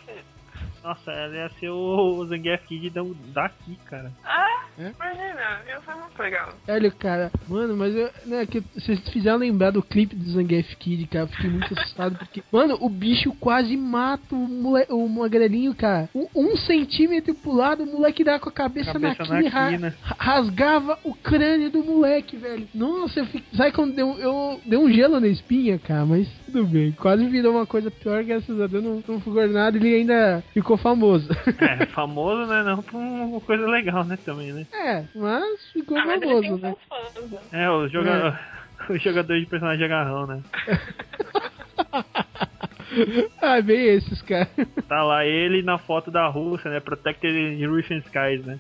Nossa, 0.84 1.12
ela 1.12 1.36
ia 1.36 1.50
ser 1.60 1.70
o 1.70 2.26
Zangief 2.26 2.66
Kid 2.68 2.90
da- 2.90 3.04
daqui, 3.34 3.78
cara. 3.86 4.12
Ah, 4.24 4.46
É? 4.78 4.92
imagina, 4.96 5.62
ia 5.68 5.82
ser 5.82 5.94
muito 5.96 6.20
legal. 6.20 6.54
Olha, 6.68 6.92
cara, 6.92 7.32
mano, 7.50 7.76
mas 7.76 7.94
eu, 7.96 8.10
né, 8.26 8.46
que 8.46 8.62
vocês 8.76 9.00
fizeram 9.10 9.38
lembrar 9.40 9.72
do 9.72 9.84
clipe 9.84 10.16
do 10.16 10.32
Zangief 10.32 10.76
Kid, 10.78 11.06
cara, 11.08 11.26
eu 11.26 11.28
fiquei 11.28 11.50
muito 11.50 11.74
assustado 11.74 12.18
porque, 12.18 12.42
mano, 12.52 12.78
o 12.80 12.90
bicho 12.90 13.32
quase 13.40 13.76
mata 13.76 14.34
o, 14.34 14.38
mole, 14.48 14.86
o 14.90 15.08
magrelinho, 15.10 15.76
cara. 15.76 16.10
Um, 16.16 16.28
um 16.36 16.56
centímetro 16.58 17.34
pro 17.36 17.52
lado, 17.54 17.84
o 17.84 17.86
moleque 17.86 18.24
dá 18.24 18.40
com 18.40 18.48
a 18.50 18.52
cabeça, 18.52 18.94
Cabeça 18.94 19.24
na, 19.26 19.42
na 19.42 19.70
quina. 19.70 19.96
ra- 20.02 20.16
rasgava 20.18 20.98
o 21.04 21.14
crânio 21.14 21.70
do 21.70 21.84
moleque, 21.84 22.38
velho. 22.38 22.68
Nossa, 22.74 23.20
eu 23.20 23.26
fiquei, 23.26 23.44
sabe 23.58 23.72
quando 23.74 23.94
deu, 23.96 24.18
eu 24.18 24.62
deu 24.66 24.82
um 24.82 24.92
gelo 24.92 25.20
na 25.20 25.28
espinha, 25.28 25.78
cara, 25.78 26.06
mas 26.06 26.28
tudo 26.46 26.66
bem. 26.66 26.92
Quase 26.94 27.26
virou 27.28 27.54
uma 27.54 27.66
coisa 27.66 27.92
pior, 27.92 28.24
graças 28.24 28.60
a 28.62 28.68
Deus 28.68 28.84
não, 28.84 29.04
não 29.08 29.20
ficou 29.20 29.48
nada, 29.48 29.76
ele 29.78 29.94
ainda 29.96 30.44
ficou 30.54 30.69
famoso. 30.78 31.30
É, 31.60 31.86
famoso, 31.88 32.48
né? 32.48 32.64
Não 32.64 32.82
por 32.82 32.98
uma 32.98 33.42
coisa 33.42 33.68
legal, 33.68 34.04
né? 34.04 34.18
Também, 34.26 34.54
né? 34.54 34.66
é, 34.74 35.04
mas 35.16 35.72
ficou 35.72 35.98
Ah, 35.98 36.06
mas 36.06 36.24
famoso, 36.24 36.58
né? 36.58 36.76
fãs, 36.88 37.32
né? 37.32 37.40
É, 37.52 37.70
o 37.70 37.88
jogador, 37.88 38.40
o 38.90 38.98
jogador 38.98 39.40
de 39.40 39.46
personagem 39.46 39.86
agarrão, 39.86 40.28
né? 40.28 40.42
ah, 43.42 43.62
bem 43.62 43.86
esses, 43.86 44.22
cara. 44.24 44.50
Tá 44.88 45.04
lá 45.04 45.26
ele 45.26 45.62
na 45.62 45.78
foto 45.78 46.10
da 46.10 46.28
Rússia, 46.28 46.72
né? 46.72 46.80
Protected 46.80 47.64
Russian 47.66 48.00
Skies, 48.00 48.46
né? 48.46 48.60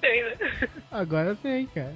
Tem, 0.00 0.22
né? 0.24 0.36
Agora 0.90 1.34
tem, 1.42 1.66
cara. 1.66 1.94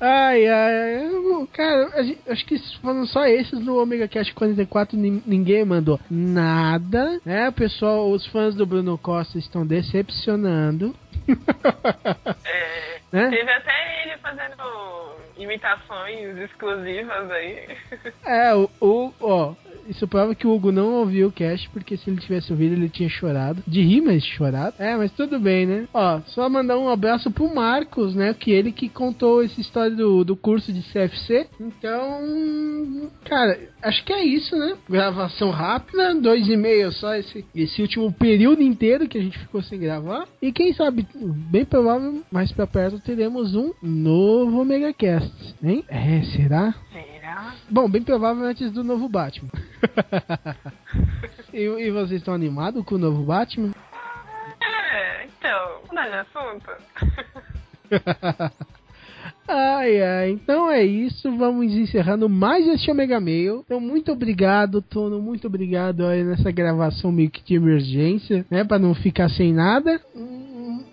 Ai, 0.00 0.46
ai, 0.46 0.74
ai. 0.98 1.46
Cara, 1.52 1.90
acho 2.28 2.44
que 2.46 2.58
foram 2.80 3.06
só 3.06 3.24
esses 3.26 3.58
no 3.60 3.80
Omega 3.80 4.06
Cast 4.08 4.32
44. 4.34 4.96
nin- 4.96 5.22
Ninguém 5.26 5.64
mandou 5.64 5.98
nada, 6.10 7.20
né? 7.24 7.48
O 7.48 7.52
pessoal, 7.52 8.10
os 8.10 8.26
fãs 8.26 8.54
do 8.54 8.64
Bruno 8.66 8.96
Costa 8.98 9.38
estão 9.38 9.66
decepcionando. 9.66 10.94
É, 12.44 12.92
Né? 13.12 13.28
Teve 13.28 13.50
até 13.52 14.02
ele 14.06 14.16
fazendo 14.22 15.16
imitações 15.36 16.34
exclusivas 16.38 17.30
aí. 17.30 17.76
É, 18.24 18.54
o, 18.54 18.70
o, 18.80 19.12
ó, 19.20 19.54
isso 19.88 20.06
prova 20.06 20.34
que 20.34 20.46
o 20.46 20.54
Hugo 20.54 20.72
não 20.72 20.94
ouviu 20.94 21.28
o 21.28 21.32
cast, 21.32 21.68
porque 21.70 21.96
se 21.96 22.10
ele 22.10 22.20
tivesse 22.20 22.52
ouvido, 22.52 22.74
ele 22.74 22.88
tinha 22.88 23.08
chorado. 23.08 23.62
De 23.66 23.82
rir, 23.82 24.00
mas 24.00 24.24
chorado. 24.24 24.74
É, 24.78 24.96
mas 24.96 25.12
tudo 25.12 25.38
bem, 25.38 25.66
né? 25.66 25.88
Ó, 25.92 26.20
só 26.26 26.48
mandar 26.48 26.78
um 26.78 26.88
abraço 26.88 27.30
pro 27.30 27.54
Marcos, 27.54 28.14
né? 28.14 28.34
Que 28.34 28.50
ele 28.50 28.72
que 28.72 28.88
contou 28.88 29.42
essa 29.42 29.60
história 29.60 29.94
do, 29.94 30.24
do 30.24 30.36
curso 30.36 30.72
de 30.72 30.82
CFC. 30.82 31.46
Então, 31.60 33.10
cara, 33.24 33.58
acho 33.82 34.04
que 34.04 34.12
é 34.12 34.24
isso, 34.24 34.56
né? 34.56 34.76
Gravação 34.88 35.50
rápida, 35.50 36.14
dois 36.14 36.48
e 36.48 36.56
meio 36.56 36.92
só 36.92 37.14
esse, 37.14 37.44
esse 37.54 37.82
último 37.82 38.12
período 38.12 38.62
inteiro 38.62 39.08
que 39.08 39.18
a 39.18 39.22
gente 39.22 39.38
ficou 39.38 39.62
sem 39.62 39.78
gravar. 39.78 40.26
E 40.40 40.52
quem 40.52 40.72
sabe, 40.72 41.06
bem 41.50 41.64
provável, 41.64 42.22
mais 42.30 42.52
pra 42.52 42.66
perto 42.66 43.00
teremos 43.00 43.54
um 43.54 43.72
novo 43.82 44.60
Omega 44.60 44.92
Cast, 44.92 45.32
hein? 45.62 45.84
É, 45.88 46.22
será? 46.36 46.74
Bom, 47.70 47.88
bem 47.88 48.02
provável 48.02 48.44
antes 48.44 48.70
do 48.72 48.84
novo 48.84 49.08
Batman. 49.08 49.50
e, 51.52 51.62
e 51.62 51.90
vocês 51.90 52.20
estão 52.20 52.34
animados 52.34 52.84
com 52.84 52.96
o 52.96 52.98
novo 52.98 53.22
Batman? 53.22 53.72
É, 54.60 55.24
então, 55.24 55.80
mudar 55.88 56.08
de 56.08 56.14
assunto. 56.16 56.70
ai, 59.48 60.02
ai, 60.02 60.30
então 60.30 60.70
é 60.70 60.84
isso. 60.84 61.34
Vamos 61.36 61.72
encerrando 61.72 62.28
mais 62.28 62.66
este 62.66 62.90
Omega 62.90 63.20
Mail. 63.20 63.62
Então, 63.64 63.80
muito 63.80 64.12
obrigado, 64.12 64.82
Tono. 64.82 65.20
Muito 65.20 65.46
obrigado 65.46 66.06
aí 66.06 66.22
nessa 66.22 66.50
gravação 66.50 67.10
meio 67.10 67.30
que 67.30 67.42
de 67.42 67.54
emergência, 67.54 68.44
né? 68.50 68.64
Pra 68.64 68.78
não 68.78 68.94
ficar 68.94 69.28
sem 69.30 69.52
nada. 69.52 70.00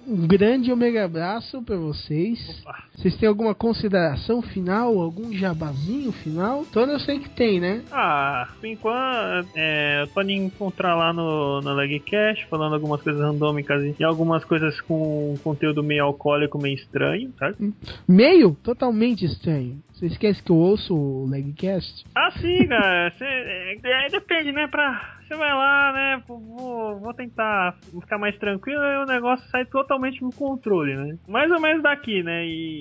Um 0.10 0.26
grande 0.26 0.72
omega 0.72 1.06
abraço 1.06 1.62
pra 1.62 1.76
vocês. 1.76 2.40
Opa. 2.62 2.84
Vocês 2.96 3.16
têm 3.16 3.30
alguma 3.30 3.54
consideração 3.54 4.42
final? 4.42 5.00
Algum 5.00 5.32
jabazinho 5.32 6.12
final? 6.12 6.66
Todo 6.74 6.92
eu 6.92 7.00
sei 7.00 7.20
que 7.20 7.30
tem, 7.30 7.60
né? 7.60 7.84
Ah, 7.92 8.48
por 8.60 8.66
enquanto, 8.66 9.48
é, 9.56 10.08
podem 10.12 10.46
encontrar 10.46 10.96
lá 10.96 11.14
no, 11.14 11.62
no 11.62 11.74
Legcast, 11.76 12.48
falando 12.48 12.74
algumas 12.74 13.04
coisas 13.04 13.22
randômicas 13.22 13.96
e 14.00 14.04
algumas 14.04 14.44
coisas 14.44 14.82
com 14.82 15.36
conteúdo 15.44 15.84
meio 15.84 16.06
alcoólico, 16.06 16.60
meio 16.60 16.76
estranho, 16.76 17.32
sabe? 17.38 17.72
Meio 18.08 18.58
totalmente 18.64 19.24
estranho. 19.26 19.78
Você 20.00 20.06
esquece 20.06 20.42
que 20.42 20.50
eu 20.50 20.56
ouço 20.56 20.96
o 20.96 21.28
Legcast? 21.30 22.06
Ah, 22.16 22.32
sim, 22.32 22.66
cara. 22.68 23.12
Cê, 23.18 23.26
é, 23.26 23.78
é, 23.84 24.10
depende, 24.10 24.54
né? 24.54 24.66
Pra, 24.68 25.18
você 25.28 25.36
vai 25.36 25.54
lá, 25.54 25.92
né? 25.92 26.24
Vou, 26.26 26.98
vou 27.02 27.14
tentar 27.14 27.76
ficar 28.00 28.18
mais 28.18 28.38
tranquilo 28.38 28.82
e 28.82 29.04
o 29.04 29.06
negócio 29.06 29.46
sai 29.50 29.66
totalmente 29.66 30.22
no 30.22 30.32
controle, 30.32 30.96
né? 30.96 31.18
Mais 31.28 31.52
ou 31.52 31.60
menos 31.60 31.84
daqui, 31.84 32.24
né? 32.24 32.46
E, 32.46 32.80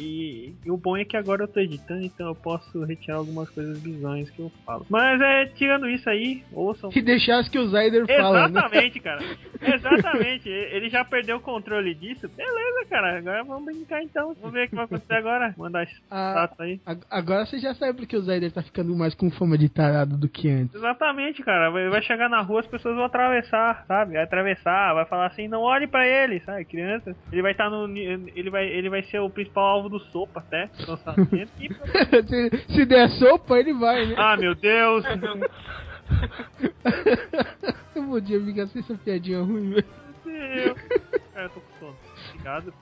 e, 0.50 0.54
e, 0.64 0.70
o 0.70 0.76
bom 0.76 0.96
é 0.96 1.04
que 1.04 1.16
agora 1.16 1.42
eu 1.42 1.48
tô 1.48 1.58
editando, 1.58 2.04
então 2.04 2.28
eu 2.28 2.36
posso 2.36 2.84
retirar 2.84 3.16
algumas 3.16 3.50
coisas 3.50 3.82
bizonhas 3.82 4.30
que 4.30 4.40
eu 4.40 4.52
falo. 4.64 4.86
Mas 4.88 5.20
é, 5.20 5.46
tirando 5.56 5.90
isso 5.90 6.08
aí, 6.08 6.44
ouçam. 6.52 6.90
E 6.94 7.02
deixar 7.02 7.40
as 7.40 7.48
que 7.48 7.58
o 7.58 7.66
Zyder 7.66 8.06
fala, 8.06 8.48
né? 8.48 8.60
Exatamente, 8.60 9.00
cara. 9.00 9.24
Exatamente. 9.60 10.48
Ele 10.48 10.88
já 10.88 11.04
perdeu 11.04 11.38
o 11.38 11.40
controle 11.40 11.94
disso. 11.96 12.28
Beleza, 12.28 12.86
cara. 12.88 13.18
Agora 13.18 13.42
vamos 13.44 13.64
brincar 13.64 14.02
então. 14.02 14.34
Vamos 14.36 14.52
ver 14.52 14.66
o 14.66 14.68
que 14.70 14.74
vai 14.76 14.84
acontecer 14.84 15.14
agora. 15.14 15.52
Mandar 15.58 15.82
esse 15.82 15.94
Ah, 16.10 16.30
status 16.46 16.60
aí. 16.60 16.80
a- 16.86 17.07
Agora 17.10 17.46
você 17.46 17.58
já 17.58 17.74
sabe 17.74 17.94
porque 17.94 18.14
o 18.16 18.20
Zyder 18.20 18.52
tá 18.52 18.62
ficando 18.62 18.94
mais 18.94 19.14
com 19.14 19.30
fama 19.30 19.56
de 19.56 19.68
tarado 19.70 20.16
do 20.18 20.28
que 20.28 20.48
antes. 20.50 20.74
Exatamente, 20.74 21.42
cara. 21.42 21.70
Vai 21.70 22.02
chegar 22.02 22.28
na 22.28 22.42
rua, 22.42 22.60
as 22.60 22.66
pessoas 22.66 22.94
vão 22.96 23.04
atravessar, 23.04 23.84
sabe? 23.88 24.12
Vai 24.12 24.22
atravessar, 24.24 24.92
vai 24.92 25.06
falar 25.06 25.26
assim, 25.28 25.48
não 25.48 25.62
olhe 25.62 25.86
pra 25.86 26.06
ele, 26.06 26.40
sabe? 26.40 26.66
Criança. 26.66 27.16
Ele 27.32 27.40
vai 27.40 27.52
estar 27.52 27.70
no. 27.70 27.86
ni- 27.88 28.30
Ele 28.36 28.50
vai, 28.50 28.66
ele 28.66 28.90
vai 28.90 29.02
ser 29.04 29.20
o 29.20 29.30
principal 29.30 29.64
alvo 29.64 29.88
do 29.88 29.98
sopa 30.00 30.40
até. 30.40 30.68
lançamento. 30.86 31.50
E- 31.58 31.68
se, 32.28 32.74
se 32.74 32.84
der 32.84 33.08
sopa, 33.10 33.58
ele 33.58 33.72
vai, 33.72 34.06
né? 34.06 34.14
ah, 34.18 34.36
meu 34.36 34.54
Deus! 34.54 35.04
Eu 37.94 38.04
podia 38.04 38.40
ficar 38.44 38.66
sem 38.68 38.80
essa 38.80 38.94
piadinha 38.94 39.40
ruim, 39.42 39.70
velho. 39.70 39.84
Meu 40.24 40.74
Deus! 40.74 40.78
Cara, 41.34 41.46
eu 41.46 41.50
tô 41.50 41.60
com 41.60 41.78
sono. 41.78 41.96
Obrigado. 42.30 42.72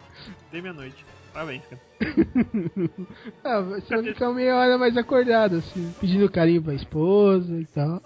Dei 0.53 0.61
minha 0.61 0.73
noite. 0.73 1.05
Parabéns, 1.33 1.63
cara. 1.67 1.81
ah, 3.45 3.61
você 3.61 3.95
vai 3.97 4.05
ficar 4.05 4.33
meia 4.33 4.57
hora 4.57 4.79
mais 4.79 4.97
acordado, 4.97 5.57
assim, 5.57 5.93
pedindo 6.01 6.31
carinho 6.31 6.63
pra 6.63 6.75
esposa 6.75 7.53
e 7.61 7.65
tal. 7.67 8.01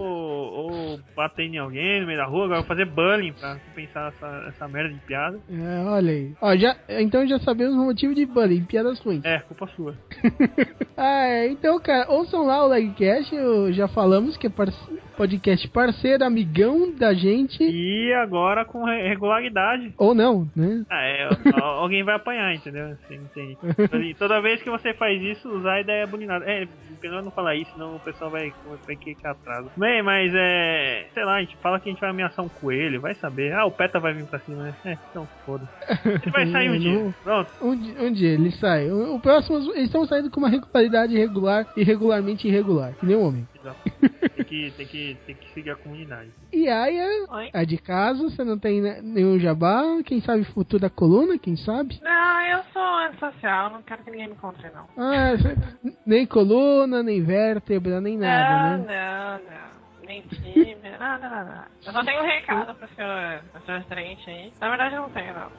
Ou, 0.00 0.04
ou 0.52 1.00
batendo 1.16 1.54
em 1.54 1.58
alguém 1.58 2.00
no 2.00 2.06
meio 2.06 2.18
da 2.18 2.26
rua, 2.26 2.44
agora 2.44 2.62
fazer 2.64 2.84
bullying 2.86 3.32
pra 3.32 3.56
compensar 3.56 4.12
essa, 4.12 4.44
essa 4.48 4.68
merda 4.68 4.92
de 4.94 5.00
piada. 5.00 5.38
É, 5.50 5.84
olha 5.86 6.12
aí. 6.12 6.34
Ó, 6.40 6.56
já, 6.56 6.76
então 6.88 7.26
já 7.26 7.38
sabemos 7.40 7.74
o 7.74 7.84
motivo 7.84 8.14
de 8.14 8.26
bullying, 8.26 8.64
piadas 8.64 8.98
ruins. 9.00 9.24
É, 9.24 9.38
culpa 9.40 9.66
sua. 9.68 9.94
ah, 10.96 11.26
é, 11.26 11.48
então, 11.48 11.78
cara, 11.80 12.10
ouçam 12.10 12.44
lá 12.46 12.64
o 12.64 12.68
Legcast, 12.68 13.34
já 13.72 13.88
falamos 13.88 14.36
que 14.36 14.46
é 14.46 14.50
parce- 14.50 15.00
podcast 15.16 15.68
parceiro, 15.68 16.24
amigão 16.24 16.92
da 16.92 17.12
gente. 17.12 17.62
E 17.62 18.12
agora 18.14 18.64
com 18.64 18.84
re- 18.84 19.08
regularidade. 19.08 19.94
Ou 19.98 20.14
não, 20.14 20.48
né? 20.56 20.84
Ah, 20.90 21.02
é, 21.02 21.24
al- 21.24 21.64
alguém 21.82 22.02
vai 22.02 22.14
apanhar, 22.16 22.54
entendeu? 22.54 22.96
Você 23.06 23.20
entende? 23.30 23.56
Toda- 23.88 24.14
Toda 24.18 24.40
vez 24.40 24.62
que 24.62 24.70
você 24.70 24.92
faz 24.94 25.20
isso, 25.22 25.48
usar 25.48 25.72
a 25.74 25.80
ideia 25.80 26.06
bulinada. 26.06 26.44
É, 26.44 26.66
melhor 27.02 27.22
não 27.22 27.30
falar 27.30 27.54
isso, 27.56 27.70
senão 27.72 27.96
o 27.96 28.00
pessoal 28.00 28.30
vai, 28.30 28.52
vai 28.86 28.96
querer 28.96 29.16
que 29.16 29.26
atrasa. 29.26 29.68
Bem, 29.76 30.02
mas 30.02 30.32
é. 30.34 31.06
Sei 31.14 31.24
lá, 31.24 31.36
a 31.36 31.40
gente 31.40 31.56
fala 31.58 31.80
que 31.80 31.88
a 31.88 31.92
gente 31.92 32.00
vai 32.00 32.10
ameaçar 32.10 32.44
um 32.44 32.48
coelho, 32.48 33.00
vai 33.00 33.14
saber. 33.14 33.52
Ah, 33.52 33.64
o 33.64 33.70
PETA 33.70 33.98
vai 33.98 34.12
vir 34.12 34.24
pra 34.26 34.38
cima, 34.40 34.62
né? 34.64 34.74
É, 34.84 34.96
então 35.10 35.26
foda. 35.46 35.68
Ele 36.04 36.30
vai 36.32 36.46
sair 36.46 36.70
um 36.70 36.78
dia. 36.78 37.14
Pronto. 37.24 37.50
Um, 37.62 37.70
um 38.06 38.12
dia 38.12 38.30
ele 38.30 38.50
sai. 38.52 38.90
O, 38.90 39.14
o 39.16 39.20
próximo, 39.20 39.58
eles 39.72 39.84
estão 39.86 40.04
saindo 40.06 40.30
com 40.30 40.40
uma 40.40 40.48
regularidade 40.48 41.14
irregular 41.14 41.66
e 41.76 41.82
regularmente 41.82 42.46
irregular, 42.48 42.92
que 42.94 43.06
nem 43.06 43.16
um 43.16 43.22
homem. 43.26 43.48
Exato. 43.60 43.80
Tem 44.36 44.44
que, 44.44 44.70
tem 44.76 44.86
que, 44.86 45.16
tem 45.26 45.34
que 45.34 45.52
seguir 45.54 45.70
a 45.70 45.76
comunidade. 45.76 46.30
E 46.52 46.68
aí 46.68 46.96
é, 46.98 47.50
é 47.62 47.64
de 47.64 47.76
casa, 47.78 48.22
você 48.22 48.42
não 48.42 48.58
tem 48.58 48.80
né, 48.80 49.00
nenhum 49.02 49.38
jabá, 49.38 49.82
quem 50.04 50.20
sabe 50.22 50.44
futuro 50.44 50.80
da 50.80 50.88
coluna, 50.90 51.38
quem 51.38 51.56
sabe? 51.56 52.00
Não, 52.02 52.40
eu 52.46 52.62
sou 52.72 52.82
antissocial, 52.82 53.70
não 53.70 53.82
quero 53.82 54.02
que 54.02 54.10
ninguém 54.10 54.28
me 54.28 54.32
encontre, 54.34 54.68
não. 54.74 54.86
Ah, 54.96 55.36
cê- 55.38 55.90
nem 56.06 56.26
coluna, 56.26 57.02
nem 57.02 57.22
vértebra, 57.22 58.00
nem 58.00 58.16
nada, 58.18 58.78
não, 58.78 58.84
né? 58.86 59.38
não, 59.46 59.50
não. 59.56 60.06
Nem 60.06 60.22
tíbia, 60.22 60.98
nada, 60.98 61.28
nada, 61.28 61.44
nada. 61.50 61.66
Eu 61.86 61.92
só 61.92 62.04
tenho 62.04 62.22
um 62.22 62.26
recado 62.26 62.74
pro 62.74 62.88
senhor, 62.96 63.40
pro 63.52 63.62
senhor 63.66 63.84
Trent 63.84 64.18
aí. 64.26 64.52
Na 64.60 64.68
verdade, 64.70 64.94
eu 64.96 65.02
não 65.02 65.10
tenho, 65.10 65.34
não. 65.34 65.50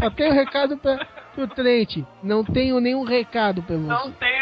Só 0.00 0.10
tenho 0.10 0.30
um 0.32 0.34
recado 0.36 0.76
pra, 0.78 1.04
pro 1.34 1.48
Trent. 1.48 2.04
Não 2.22 2.44
tenho 2.44 2.78
nenhum 2.78 3.02
recado 3.04 3.62
pra 3.62 3.76
Não 3.76 4.04
você. 4.04 4.12
tenho 4.20 4.37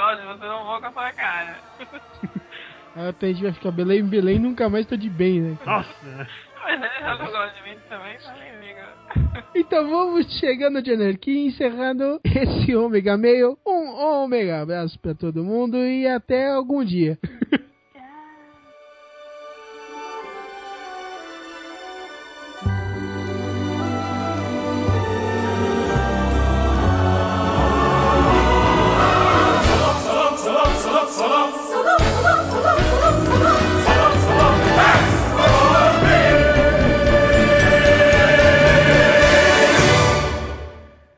gosto 0.00 0.20
de 0.20 0.26
você, 0.26 0.46
não 0.46 0.64
vou 0.64 0.80
com 0.80 0.86
a 0.86 0.92
sua 0.92 1.12
cara. 1.12 1.56
Aí 2.96 3.08
o 3.08 3.12
Trent 3.12 3.40
vai 3.40 3.52
ficar 3.52 3.70
Belém, 3.70 4.02
Belém, 4.04 4.38
nunca 4.38 4.68
mais 4.68 4.86
tô 4.86 4.96
de 4.96 5.08
bem, 5.08 5.40
né? 5.40 5.58
cara? 5.64 5.76
Nossa! 5.78 6.28
Mas 6.62 6.82
ele 6.82 7.00
já 7.00 7.16
não 7.16 7.30
gosta 7.30 7.54
de 7.54 7.62
mim 7.70 7.78
também, 7.88 8.18
tá 8.18 8.34
nem 8.34 8.60
liga. 8.60 8.88
Então 9.54 9.88
vamos 9.88 10.38
chegando 10.38 10.82
de 10.82 10.92
anarquia, 10.92 11.46
encerrando 11.46 12.20
esse 12.24 12.74
Ômega 12.74 13.16
Mail. 13.16 13.58
Um 13.66 13.90
Ômega 14.22 14.62
abraço 14.62 14.98
pra 15.00 15.14
todo 15.14 15.44
mundo 15.44 15.76
e 15.76 16.06
até 16.06 16.48
algum 16.52 16.84
dia. 16.84 17.18